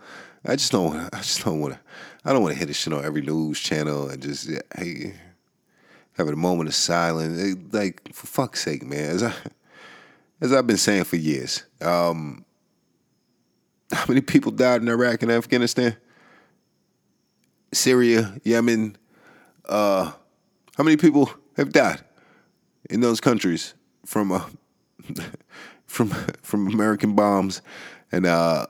I 0.44 0.56
just 0.56 0.72
don't. 0.72 0.96
I 1.14 1.18
just 1.18 1.46
don't 1.46 1.60
want 1.60 1.76
to. 1.76 1.80
I 2.26 2.34
don't 2.34 2.42
want 2.42 2.54
to 2.54 2.60
hit 2.60 2.72
a 2.72 2.74
shit 2.74 2.94
on 2.94 3.06
every 3.06 3.22
news 3.22 3.60
channel 3.60 4.10
and 4.10 4.24
just 4.24 4.50
hey, 4.76 5.14
having 6.14 6.34
a 6.34 6.38
moment 6.38 6.68
of 6.68 6.74
silence. 6.74 7.58
Like 7.72 8.12
for 8.12 8.26
fuck's 8.26 8.64
sake, 8.64 8.84
man. 8.84 9.12
As 9.12 9.22
I 9.22 9.34
as 10.42 10.52
I've 10.52 10.66
been 10.66 10.78
saying 10.78 11.04
for 11.04 11.16
years, 11.16 11.64
um, 11.80 12.43
how 13.94 14.06
many 14.08 14.22
people 14.22 14.52
died 14.52 14.82
in 14.82 14.90
Iraq 14.90 15.22
and 15.22 15.32
Afghanistan, 15.32 15.96
Syria, 17.72 18.40
Yemen? 18.44 18.98
Uh, 19.68 20.12
how 20.76 20.84
many 20.84 20.98
people 20.98 21.32
have 21.58 21.72
died 21.72 22.02
in 22.90 23.02
those 23.02 23.22
countries 23.22 23.74
from 24.06 24.32
uh, 24.32 24.46
from 25.86 26.10
from 26.42 26.68
American 26.68 27.16
bombs 27.16 27.62
and 28.12 28.26
uh, 28.26 28.66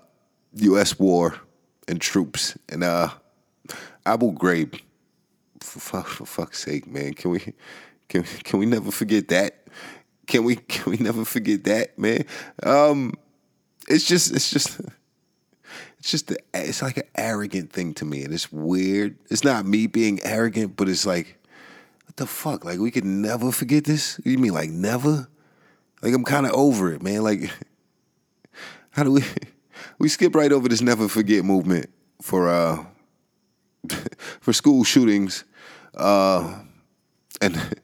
U.S. 0.56 1.00
war 1.00 1.36
and 1.88 2.00
troops 2.00 2.58
and 2.70 2.84
uh, 2.84 3.10
Abu 4.06 4.34
Ghraib? 4.34 4.80
For, 5.62 5.80
fuck, 5.80 6.08
for 6.08 6.26
fuck's 6.26 6.60
sake, 6.64 6.88
man! 6.88 7.14
Can 7.14 7.32
we 7.32 7.54
can 8.10 8.24
can 8.24 8.60
we 8.60 8.66
never 8.66 8.92
forget 8.92 9.30
that? 9.30 9.66
Can 10.28 10.44
we 10.44 10.58
can 10.58 10.92
we 10.92 10.98
never 10.98 11.24
forget 11.26 11.64
that, 11.64 11.98
man? 11.98 12.26
Um, 12.62 13.14
it's 13.88 14.06
just 14.06 14.36
it's 14.36 14.50
just 14.50 14.82
it's 16.04 16.12
just 16.12 16.34
it's 16.54 16.82
like 16.82 16.98
an 16.98 17.08
arrogant 17.16 17.72
thing 17.72 17.94
to 17.94 18.04
me, 18.04 18.26
and 18.26 18.34
it's 18.34 18.52
weird. 18.52 19.16
It's 19.30 19.46
not 19.46 19.66
me 19.66 19.88
being 19.88 20.20
arrogant, 20.24 20.76
but 20.76 20.90
it's 20.90 21.06
like, 21.06 21.38
what 22.06 22.18
the 22.18 22.28
fuck? 22.28 22.66
Like 22.66 22.80
we 22.80 22.92
could 22.92 23.06
never 23.06 23.54
forget 23.54 23.86
this? 23.86 24.20
You 24.26 24.38
mean 24.38 24.52
like 24.54 24.70
never? 24.70 25.30
Like 26.02 26.14
I'm 26.14 26.26
kind 26.26 26.46
of 26.46 26.52
over 26.52 26.92
it, 26.92 27.02
man. 27.02 27.24
Like, 27.24 27.50
how 28.90 29.04
do 29.04 29.14
we 29.14 29.24
we 29.98 30.10
skip 30.10 30.36
right 30.36 30.52
over 30.52 30.68
this 30.68 30.82
never 30.82 31.08
forget 31.08 31.46
movement 31.46 31.90
for 32.22 32.50
uh 32.50 32.84
for 34.42 34.52
school 34.52 34.84
shootings 34.84 35.46
uh 35.96 36.64
and 37.40 37.80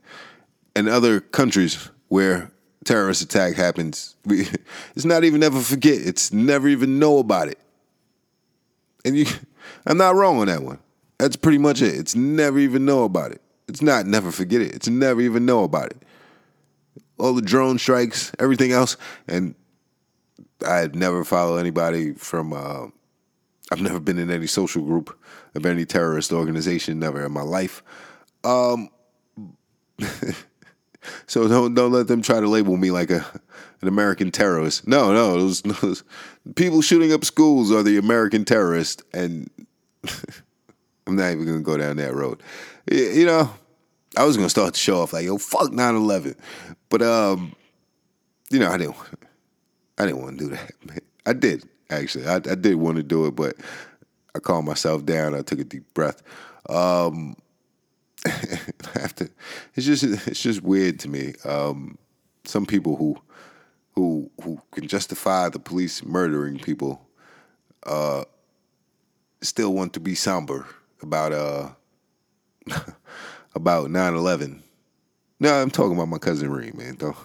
and 0.75 0.89
other 0.89 1.21
countries 1.21 1.89
where 2.09 2.51
terrorist 2.83 3.21
attack 3.21 3.55
happens. 3.55 4.17
We, 4.25 4.49
it's 4.93 5.05
not 5.05 5.23
even 5.23 5.39
never 5.39 5.61
forget. 5.61 6.01
It's 6.01 6.33
never 6.33 6.67
even 6.67 6.99
know 6.99 7.19
about 7.19 7.47
it. 7.47 7.59
And 9.05 9.17
you, 9.17 9.25
I'm 9.85 9.97
not 9.97 10.15
wrong 10.15 10.39
on 10.39 10.47
that 10.47 10.63
one. 10.63 10.79
That's 11.17 11.35
pretty 11.35 11.57
much 11.57 11.81
it. 11.81 11.95
It's 11.95 12.15
never 12.15 12.59
even 12.59 12.85
know 12.85 13.03
about 13.03 13.31
it. 13.31 13.41
It's 13.67 13.81
not 13.81 14.05
never 14.05 14.31
forget 14.31 14.61
it. 14.61 14.73
It's 14.73 14.87
never 14.87 15.21
even 15.21 15.45
know 15.45 15.63
about 15.63 15.91
it. 15.91 15.97
All 17.19 17.33
the 17.33 17.41
drone 17.41 17.77
strikes, 17.77 18.31
everything 18.39 18.71
else, 18.71 18.95
and 19.27 19.53
I'd 20.65 20.95
never 20.95 21.23
follow 21.23 21.57
anybody 21.57 22.13
from. 22.13 22.53
Uh, 22.53 22.87
I've 23.71 23.81
never 23.81 23.99
been 23.99 24.17
in 24.17 24.31
any 24.31 24.47
social 24.47 24.81
group 24.81 25.15
of 25.53 25.65
any 25.65 25.85
terrorist 25.85 26.31
organization, 26.31 26.99
never 26.99 27.23
in 27.23 27.31
my 27.31 27.43
life. 27.43 27.83
Um, 28.43 28.89
so 31.27 31.47
don't 31.47 31.73
don't 31.73 31.91
let 31.91 32.07
them 32.07 32.21
try 32.21 32.39
to 32.39 32.47
label 32.47 32.77
me 32.77 32.91
like 32.91 33.09
a 33.09 33.25
an 33.81 33.87
American 33.87 34.31
terrorist. 34.31 34.87
No, 34.87 35.13
no, 35.13 35.39
those, 35.39 35.61
those 35.61 36.03
people 36.55 36.81
shooting 36.81 37.13
up 37.13 37.23
schools 37.23 37.71
are 37.71 37.83
the 37.83 37.97
American 37.97 38.45
terrorists, 38.45 39.03
and 39.13 39.49
I'm 41.07 41.15
not 41.15 41.31
even 41.31 41.45
gonna 41.45 41.61
go 41.61 41.77
down 41.77 41.97
that 41.97 42.13
road. 42.13 42.41
You 42.91 43.25
know, 43.25 43.51
I 44.17 44.25
was 44.25 44.37
gonna 44.37 44.49
start 44.49 44.73
the 44.73 44.79
show 44.79 45.01
off 45.01 45.13
like, 45.13 45.25
yo, 45.25 45.37
fuck 45.37 45.71
9-11. 45.71 46.35
but 46.89 47.01
um, 47.01 47.55
you 48.49 48.59
know, 48.59 48.69
I 48.69 48.77
didn't, 48.77 48.95
I 49.97 50.05
didn't 50.05 50.21
want 50.21 50.39
to 50.39 50.45
do 50.45 50.51
that. 50.51 50.71
Man. 50.85 50.99
I 51.25 51.33
did 51.33 51.63
actually, 51.89 52.25
I, 52.25 52.35
I 52.35 52.55
did 52.55 52.75
want 52.75 52.97
to 52.97 53.03
do 53.03 53.25
it, 53.25 53.35
but 53.35 53.55
I 54.35 54.39
calmed 54.39 54.67
myself 54.67 55.05
down. 55.05 55.35
I 55.35 55.41
took 55.41 55.59
a 55.59 55.63
deep 55.63 55.93
breath. 55.93 56.21
Um, 56.69 57.35
after 58.95 59.29
it's 59.75 59.85
just 59.85 60.03
it's 60.03 60.41
just 60.41 60.61
weird 60.61 60.99
to 60.99 61.09
me. 61.09 61.33
Um, 61.45 61.97
some 62.43 62.65
people 62.65 62.95
who 62.95 63.17
who 63.93 64.29
who 64.41 64.61
can 64.71 64.87
justify 64.87 65.49
the 65.49 65.59
police 65.59 66.03
murdering 66.03 66.59
people 66.59 67.05
uh, 67.83 68.23
still 69.41 69.73
want 69.73 69.93
to 69.93 69.99
be 69.99 70.15
somber 70.15 70.65
about 71.01 71.31
uh 71.31 71.69
about 73.55 73.87
9-11. 73.87 74.61
No, 75.39 75.53
I'm 75.53 75.71
talking 75.71 75.93
about 75.93 76.07
my 76.07 76.17
cousin 76.17 76.51
Reem, 76.51 76.77
man. 76.77 76.95
Don't 76.95 77.15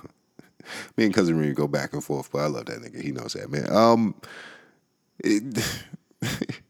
me 0.97 1.05
and 1.05 1.13
cousin 1.13 1.39
Reem 1.39 1.55
go 1.55 1.69
back 1.69 1.93
and 1.93 2.03
forth, 2.03 2.31
but 2.33 2.39
I 2.39 2.47
love 2.47 2.67
that 2.67 2.79
nigga. 2.81 3.03
He 3.03 3.13
knows 3.13 3.35
that, 3.35 3.51
man. 3.51 3.71
Um, 3.71 4.15
it, 5.19 5.83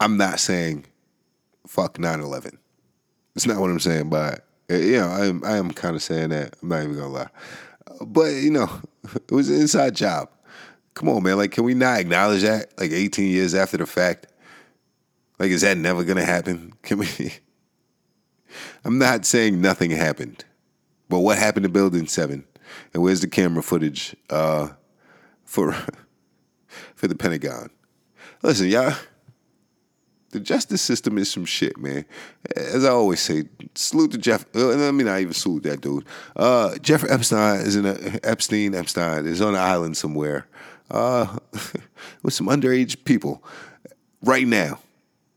I'm 0.00 0.16
not 0.16 0.40
saying 0.40 0.86
fuck 1.66 1.98
9-11. 1.98 2.56
It's 3.36 3.46
not 3.46 3.60
what 3.60 3.70
I'm 3.70 3.80
saying, 3.80 4.10
but 4.10 4.44
you 4.68 4.98
know, 4.98 5.08
I 5.08 5.26
am 5.26 5.44
I 5.44 5.56
am 5.56 5.70
kind 5.70 5.96
of 5.96 6.02
saying 6.02 6.30
that. 6.30 6.56
I'm 6.62 6.68
not 6.68 6.82
even 6.82 6.96
gonna 6.96 7.08
lie, 7.08 7.28
but 8.00 8.34
you 8.34 8.50
know, 8.50 8.68
it 9.14 9.32
was 9.32 9.48
an 9.48 9.60
inside 9.60 9.94
job. 9.94 10.30
Come 10.94 11.08
on, 11.08 11.22
man. 11.22 11.36
Like, 11.36 11.52
can 11.52 11.64
we 11.64 11.74
not 11.74 12.00
acknowledge 12.00 12.42
that? 12.42 12.78
Like 12.78 12.90
18 12.90 13.30
years 13.30 13.54
after 13.54 13.76
the 13.76 13.86
fact. 13.86 14.26
Like, 15.38 15.50
is 15.50 15.62
that 15.62 15.78
never 15.78 16.04
gonna 16.04 16.24
happen? 16.24 16.74
Can 16.82 16.98
we? 16.98 17.08
I'm 18.84 18.98
not 18.98 19.24
saying 19.24 19.60
nothing 19.60 19.90
happened, 19.90 20.44
but 21.08 21.20
what 21.20 21.38
happened 21.38 21.64
to 21.64 21.70
Building 21.70 22.06
Seven, 22.06 22.44
and 22.92 23.02
where's 23.02 23.20
the 23.20 23.28
camera 23.28 23.62
footage 23.62 24.14
uh, 24.28 24.68
for 25.44 25.74
for 26.94 27.08
the 27.08 27.14
Pentagon? 27.14 27.70
Listen, 28.42 28.68
y'all 28.68 28.94
the 30.30 30.40
justice 30.40 30.80
system 30.80 31.18
is 31.18 31.30
some 31.30 31.44
shit, 31.44 31.76
man. 31.76 32.04
As 32.54 32.84
I 32.84 32.90
always 32.90 33.20
say, 33.20 33.44
salute 33.74 34.12
to 34.12 34.18
Jeff. 34.18 34.44
Uh, 34.54 34.86
I 34.86 34.90
mean, 34.92 35.08
I 35.08 35.22
even 35.22 35.32
salute 35.32 35.64
that 35.64 35.80
dude. 35.80 36.04
Uh, 36.36 36.76
Jeffrey 36.78 37.10
Epstein 37.10 37.60
is 37.60 37.76
in 37.76 37.86
a 37.86 38.20
Epstein. 38.22 38.74
Epstein 38.74 39.26
is 39.26 39.40
on 39.40 39.54
an 39.54 39.60
island 39.60 39.96
somewhere 39.96 40.46
uh, 40.90 41.36
with 42.22 42.34
some 42.34 42.46
underage 42.46 43.04
people 43.04 43.42
right 44.22 44.46
now. 44.46 44.78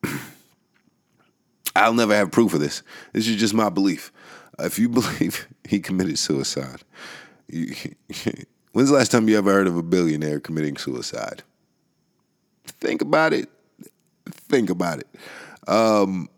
I'll 1.75 1.95
never 1.95 2.15
have 2.15 2.31
proof 2.31 2.53
of 2.53 2.59
this. 2.59 2.83
This 3.13 3.27
is 3.27 3.37
just 3.37 3.53
my 3.53 3.69
belief. 3.69 4.11
If 4.59 4.77
you 4.77 4.89
believe 4.89 5.47
he 5.67 5.79
committed 5.79 6.19
suicide, 6.19 6.83
you, 7.47 7.73
when's 8.73 8.89
the 8.89 8.95
last 8.95 9.11
time 9.11 9.27
you 9.27 9.37
ever 9.37 9.51
heard 9.51 9.67
of 9.67 9.75
a 9.75 9.83
billionaire 9.83 10.39
committing 10.39 10.77
suicide? 10.77 11.41
Think 12.65 13.01
about 13.01 13.33
it 13.33 13.49
think 14.53 14.69
about 14.69 14.99
it. 14.99 15.07
Um, 15.67 16.29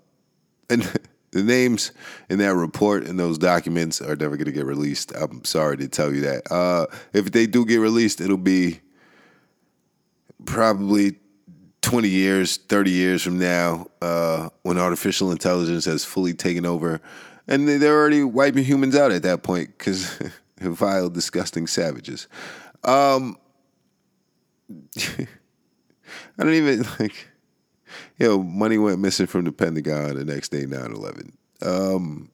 and 0.70 0.82
the 1.32 1.44
names 1.44 1.92
in 2.30 2.40
that 2.40 2.56
report 2.56 3.06
and 3.06 3.20
those 3.20 3.38
documents 3.38 4.02
are 4.02 4.16
never 4.16 4.38
going 4.38 4.46
to 4.46 4.52
get 4.52 4.66
released. 4.66 5.12
I'm 5.16 5.44
sorry 5.44 5.78
to 5.78 5.88
tell 5.88 6.14
you 6.14 6.22
that. 6.22 6.52
Uh, 6.52 6.88
if 7.14 7.32
they 7.32 7.46
do 7.46 7.66
get 7.66 7.78
released, 7.78 8.22
it'll 8.22 8.38
be 8.38 8.80
probably 10.46 11.18
20 11.82 12.08
years, 12.08 12.58
30 12.58 12.92
years 12.92 13.22
from 13.22 13.38
now, 13.38 13.88
uh, 14.02 14.50
when 14.64 14.78
artificial 14.78 15.32
intelligence 15.32 15.86
has 15.86 16.06
fully 16.06 16.34
taken 16.34 16.66
over. 16.66 17.02
And 17.48 17.68
they're 17.68 18.00
already 18.00 18.24
wiping 18.24 18.64
humans 18.64 18.96
out 18.96 19.12
at 19.12 19.24
that 19.24 19.44
point 19.44 19.78
because 19.78 20.18
vile, 20.60 21.10
disgusting 21.10 21.68
savages. 21.68 22.28
Um, 22.84 23.38
I 24.98 26.44
don't 26.44 26.54
even 26.54 26.86
like 27.00 27.28
you 28.18 28.28
know, 28.28 28.44
money 28.44 28.78
went 28.78 29.00
missing 29.00 29.28
from 29.28 29.46
the 29.46 29.52
Pentagon 29.52 30.16
the 30.16 30.26
next 30.26 30.50
day, 30.50 30.64
9-11. 30.66 31.34
Um, 31.62 32.30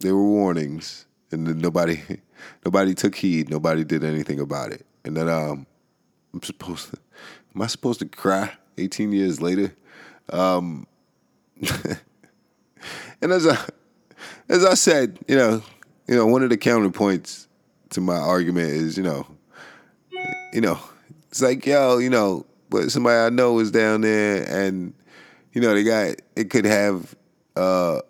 there 0.00 0.14
were 0.14 0.24
warnings, 0.24 1.06
and 1.30 1.60
nobody, 1.60 2.00
nobody 2.64 2.94
took 2.94 3.14
heed. 3.14 3.50
Nobody 3.50 3.84
did 3.84 4.04
anything 4.04 4.40
about 4.40 4.72
it. 4.72 4.86
And 5.04 5.16
then 5.16 5.28
um, 5.28 5.66
I'm 6.32 6.42
supposed 6.42 6.90
to, 6.90 6.98
am 7.54 7.62
I 7.62 7.66
supposed 7.66 8.00
to 8.00 8.06
cry 8.06 8.52
18 8.78 9.12
years 9.12 9.40
later? 9.40 9.74
Um, 10.30 10.86
and 13.20 13.32
as 13.32 13.46
I, 13.46 13.58
as 14.48 14.64
I 14.64 14.74
said, 14.74 15.18
you 15.26 15.36
know, 15.36 15.62
you 16.06 16.14
know, 16.14 16.26
one 16.26 16.42
of 16.42 16.50
the 16.50 16.56
counterpoints 16.56 17.46
to 17.90 18.00
my 18.00 18.16
argument 18.16 18.70
is, 18.70 18.96
you 18.96 19.02
know, 19.02 19.26
you 20.52 20.60
know, 20.60 20.78
it's 21.30 21.42
like, 21.42 21.66
yo, 21.66 21.98
you 21.98 22.08
know, 22.08 22.46
but 22.70 22.90
somebody 22.90 23.16
I 23.16 23.30
know 23.30 23.58
is 23.58 23.70
down 23.70 24.02
there 24.02 24.44
and 24.44 24.94
you 25.52 25.60
know, 25.60 25.74
they 25.74 25.84
got 25.84 26.16
it 26.36 26.50
could 26.50 26.64
have 26.64 27.14
uh, 27.56 28.00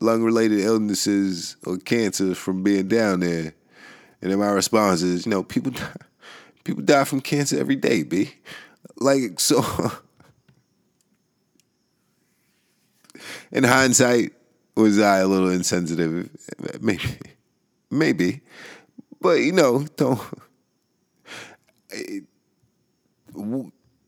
lung 0.00 0.22
related 0.22 0.60
illnesses 0.60 1.56
or 1.66 1.78
cancer 1.78 2.34
from 2.34 2.62
being 2.62 2.88
down 2.88 3.20
there. 3.20 3.54
And 4.22 4.30
then 4.30 4.38
my 4.38 4.48
response 4.48 5.02
is, 5.02 5.26
you 5.26 5.30
know, 5.30 5.42
people 5.42 5.72
die, 5.72 5.94
people 6.64 6.82
die 6.82 7.04
from 7.04 7.20
cancer 7.20 7.58
every 7.58 7.76
day, 7.76 8.02
b. 8.02 8.32
Like 8.98 9.40
so. 9.40 9.64
in 13.52 13.64
hindsight, 13.64 14.32
was 14.74 14.98
I 14.98 15.18
a 15.18 15.26
little 15.26 15.50
insensitive? 15.50 16.30
Maybe, 16.80 17.18
maybe, 17.90 18.40
but 19.20 19.40
you 19.40 19.52
know, 19.52 19.86
don't. 19.96 20.20
It, 21.88 22.24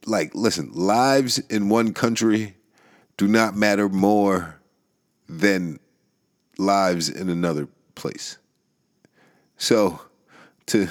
like, 0.08 0.34
listen, 0.34 0.70
lives 0.72 1.38
in 1.38 1.68
one 1.68 1.92
country 1.92 2.54
do 3.16 3.26
not 3.28 3.56
matter 3.56 3.88
more 3.88 4.60
than 5.28 5.78
lives 6.56 7.08
in 7.08 7.28
another 7.28 7.68
place. 7.94 8.38
So 9.56 10.00
to 10.66 10.88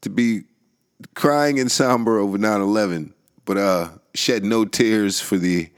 to 0.00 0.10
be 0.10 0.42
crying 1.14 1.58
and 1.58 1.70
somber 1.70 2.18
over 2.18 2.38
9/11, 2.38 3.12
but 3.44 3.56
uh, 3.56 3.88
shed 4.14 4.44
no 4.44 4.64
tears 4.64 5.20
for 5.20 5.36
the 5.36 5.68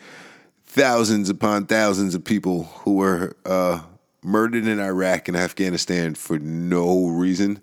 thousands 0.65 1.31
upon 1.31 1.67
thousands 1.67 2.15
of 2.15 2.25
people 2.25 2.65
who 2.65 2.97
were 2.97 3.37
uh, 3.45 3.81
murdered 4.23 4.67
in 4.67 4.81
Iraq 4.81 5.29
and 5.29 5.37
Afghanistan 5.37 6.15
for 6.15 6.39
no 6.39 7.09
reason. 7.09 7.61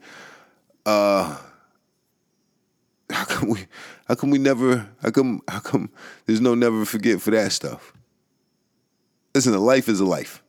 Uh, 0.86 1.38
how 3.12 3.26
come 3.26 3.50
we 3.50 3.66
how 4.08 4.16
come 4.16 4.30
we 4.30 4.38
never 4.38 4.88
how 5.02 5.12
come 5.12 5.42
how 5.48 5.60
come 5.60 5.90
there's 6.26 6.42
no 6.42 6.56
never 6.56 6.86
forget 6.86 7.22
for 7.22 7.32
that 7.32 7.52
stuff? 7.52 7.94
Listen, 9.34 9.54
a 9.54 9.60
life 9.60 9.88
is 9.88 10.00
a 10.00 10.06
life. 10.06 10.44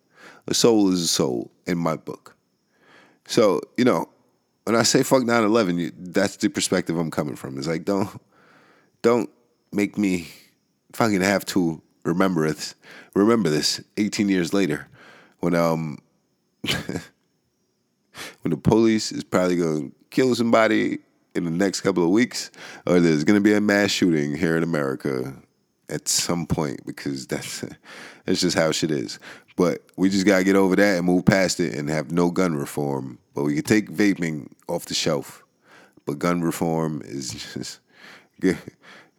A 0.48 0.54
soul 0.54 0.90
is 0.90 1.02
a 1.02 1.08
soul 1.08 1.50
in 1.66 1.78
my 1.78 1.96
book. 1.96 2.36
So, 3.28 3.60
you 3.76 3.84
know, 3.84 4.08
when 4.64 4.74
I 4.74 4.82
say 4.82 5.02
fuck 5.02 5.22
9-11, 5.22 5.92
that's 5.96 6.36
the 6.36 6.48
perspective 6.48 6.98
I'm 6.98 7.10
coming 7.10 7.36
from. 7.36 7.58
It's 7.58 7.68
like 7.68 7.84
don't 7.84 8.08
don't 9.02 9.30
make 9.72 9.98
me 9.98 10.28
fucking 10.92 11.20
have 11.20 11.44
to 11.46 11.80
remember 12.04 12.48
this. 12.48 12.74
Remember 13.14 13.48
this 13.48 13.80
18 13.96 14.28
years 14.28 14.52
later, 14.52 14.88
when 15.40 15.54
um, 15.54 15.98
when 16.62 18.50
the 18.50 18.56
police 18.56 19.12
is 19.12 19.24
probably 19.24 19.56
gonna 19.56 19.90
kill 20.10 20.34
somebody 20.34 20.98
in 21.34 21.44
the 21.44 21.50
next 21.50 21.80
couple 21.80 22.04
of 22.04 22.10
weeks, 22.10 22.50
or 22.86 23.00
there's 23.00 23.24
gonna 23.24 23.40
be 23.40 23.54
a 23.54 23.60
mass 23.60 23.90
shooting 23.90 24.36
here 24.36 24.56
in 24.56 24.62
America 24.62 25.34
at 25.88 26.08
some 26.08 26.46
point 26.46 26.84
because 26.86 27.26
that's 27.26 27.60
that's 28.24 28.40
just 28.40 28.56
how 28.56 28.72
shit 28.72 28.90
is. 28.90 29.18
But 29.56 29.82
we 29.96 30.08
just 30.08 30.26
gotta 30.26 30.44
get 30.44 30.56
over 30.56 30.76
that 30.76 30.98
and 30.98 31.06
move 31.06 31.24
past 31.24 31.60
it 31.60 31.74
and 31.74 31.88
have 31.88 32.10
no 32.10 32.30
gun 32.30 32.54
reform. 32.54 33.18
But 33.34 33.44
we 33.44 33.54
can 33.54 33.64
take 33.64 33.90
vaping 33.90 34.50
off 34.68 34.86
the 34.86 34.94
shelf. 34.94 35.44
But 36.04 36.18
gun 36.18 36.40
reform 36.42 37.02
is 37.04 37.30
just 37.30 37.80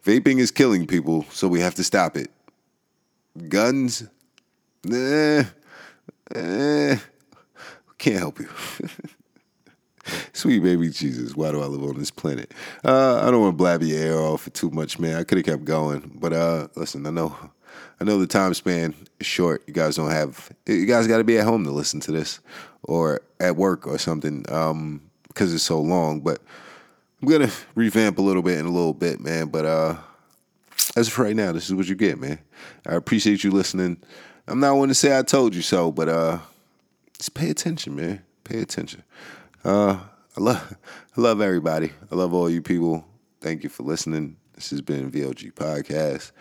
vaping 0.04 0.38
is 0.38 0.50
killing 0.50 0.86
people, 0.86 1.24
so 1.30 1.48
we 1.48 1.60
have 1.60 1.74
to 1.76 1.84
stop 1.84 2.16
it. 2.16 2.30
Guns, 3.48 4.06
nah, 4.84 5.44
eh, 6.34 6.96
can't 7.98 8.18
help 8.18 8.38
you. 8.38 8.48
Sweet 10.32 10.62
baby 10.62 10.88
Jesus, 10.90 11.34
why 11.34 11.50
do 11.50 11.62
I 11.62 11.66
live 11.66 11.82
on 11.82 11.98
this 11.98 12.10
planet? 12.10 12.52
Uh, 12.84 13.22
I 13.22 13.30
don't 13.30 13.40
want 13.40 13.54
to 13.54 13.56
blab 13.56 13.82
your 13.82 13.98
ear 13.98 14.18
off 14.18 14.42
for 14.42 14.50
too 14.50 14.70
much, 14.70 14.98
man. 14.98 15.16
I 15.16 15.24
could 15.24 15.38
have 15.38 15.46
kept 15.46 15.64
going, 15.64 16.12
but 16.14 16.32
uh, 16.32 16.68
listen, 16.76 17.06
I 17.06 17.10
know, 17.10 17.36
I 18.00 18.04
know 18.04 18.18
the 18.18 18.26
time 18.26 18.54
span 18.54 18.94
is 19.20 19.26
short. 19.26 19.62
You 19.66 19.74
guys 19.74 19.96
don't 19.96 20.10
have, 20.10 20.50
you 20.66 20.86
guys 20.86 21.06
got 21.06 21.18
to 21.18 21.24
be 21.24 21.38
at 21.38 21.44
home 21.44 21.64
to 21.64 21.70
listen 21.70 22.00
to 22.00 22.12
this, 22.12 22.40
or 22.82 23.20
at 23.40 23.56
work 23.56 23.86
or 23.86 23.98
something, 23.98 24.44
um, 24.50 25.00
because 25.28 25.54
it's 25.54 25.64
so 25.64 25.80
long. 25.80 26.20
But 26.20 26.40
I'm 27.22 27.28
gonna 27.28 27.50
revamp 27.74 28.18
a 28.18 28.22
little 28.22 28.42
bit 28.42 28.58
in 28.58 28.66
a 28.66 28.70
little 28.70 28.94
bit, 28.94 29.20
man. 29.20 29.46
But 29.46 29.64
uh, 29.64 29.96
as 30.96 31.08
for 31.08 31.24
right 31.24 31.36
now, 31.36 31.52
this 31.52 31.66
is 31.66 31.74
what 31.74 31.86
you 31.86 31.94
get, 31.94 32.20
man. 32.20 32.38
I 32.86 32.94
appreciate 32.94 33.44
you 33.44 33.50
listening. 33.50 33.96
I'm 34.46 34.60
not 34.60 34.76
one 34.76 34.88
to 34.88 34.94
say 34.94 35.18
I 35.18 35.22
told 35.22 35.54
you 35.54 35.62
so, 35.62 35.90
but 35.90 36.08
uh, 36.08 36.38
just 37.16 37.34
pay 37.34 37.48
attention, 37.48 37.96
man. 37.96 38.22
Pay 38.44 38.60
attention. 38.60 39.02
Uh, 39.64 39.98
I 40.36 40.40
love, 40.40 40.76
I 41.16 41.20
love 41.20 41.40
everybody. 41.40 41.90
I 42.12 42.14
love 42.14 42.34
all 42.34 42.50
you 42.50 42.60
people. 42.60 43.06
Thank 43.40 43.62
you 43.62 43.70
for 43.70 43.82
listening. 43.82 44.36
This 44.54 44.70
has 44.70 44.82
been 44.82 45.10
VLG 45.10 45.54
Podcast, 45.54 46.32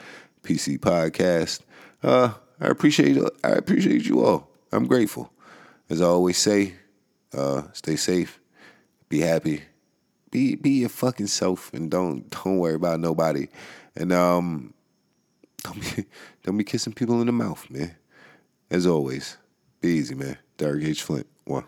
PC 0.44 0.78
Podcast. 0.78 1.62
Uh, 2.04 2.34
I 2.60 2.68
appreciate, 2.68 3.18
I 3.44 3.52
appreciate 3.52 4.06
you 4.06 4.26
all. 4.26 4.50
I'm 4.74 4.88
grateful. 4.88 5.32
As 5.90 6.02
I 6.02 6.06
always 6.06 6.38
say, 6.38 6.74
uh, 7.34 7.64
stay 7.72 7.96
safe, 7.96 8.42
be 9.08 9.20
happy, 9.22 9.64
be 10.30 10.56
be 10.56 10.72
your 10.72 10.90
fucking 10.90 11.28
self, 11.28 11.74
and 11.74 11.90
don't 11.90 12.30
don't 12.30 12.58
worry 12.58 12.76
about 12.76 13.00
nobody. 13.00 13.48
And 13.96 14.12
um, 14.12 14.74
don't 15.64 15.80
be 15.80 16.06
don't 16.44 16.58
be 16.58 16.64
kissing 16.64 16.94
people 16.94 17.22
in 17.22 17.28
the 17.28 17.34
mouth, 17.34 17.70
man. 17.70 17.96
As 18.70 18.86
always, 18.86 19.38
be 19.82 19.90
easy, 19.90 20.16
man. 20.16 20.38
Derek 20.58 20.84
H. 20.84 21.04
Flint, 21.04 21.28
one. 21.46 21.66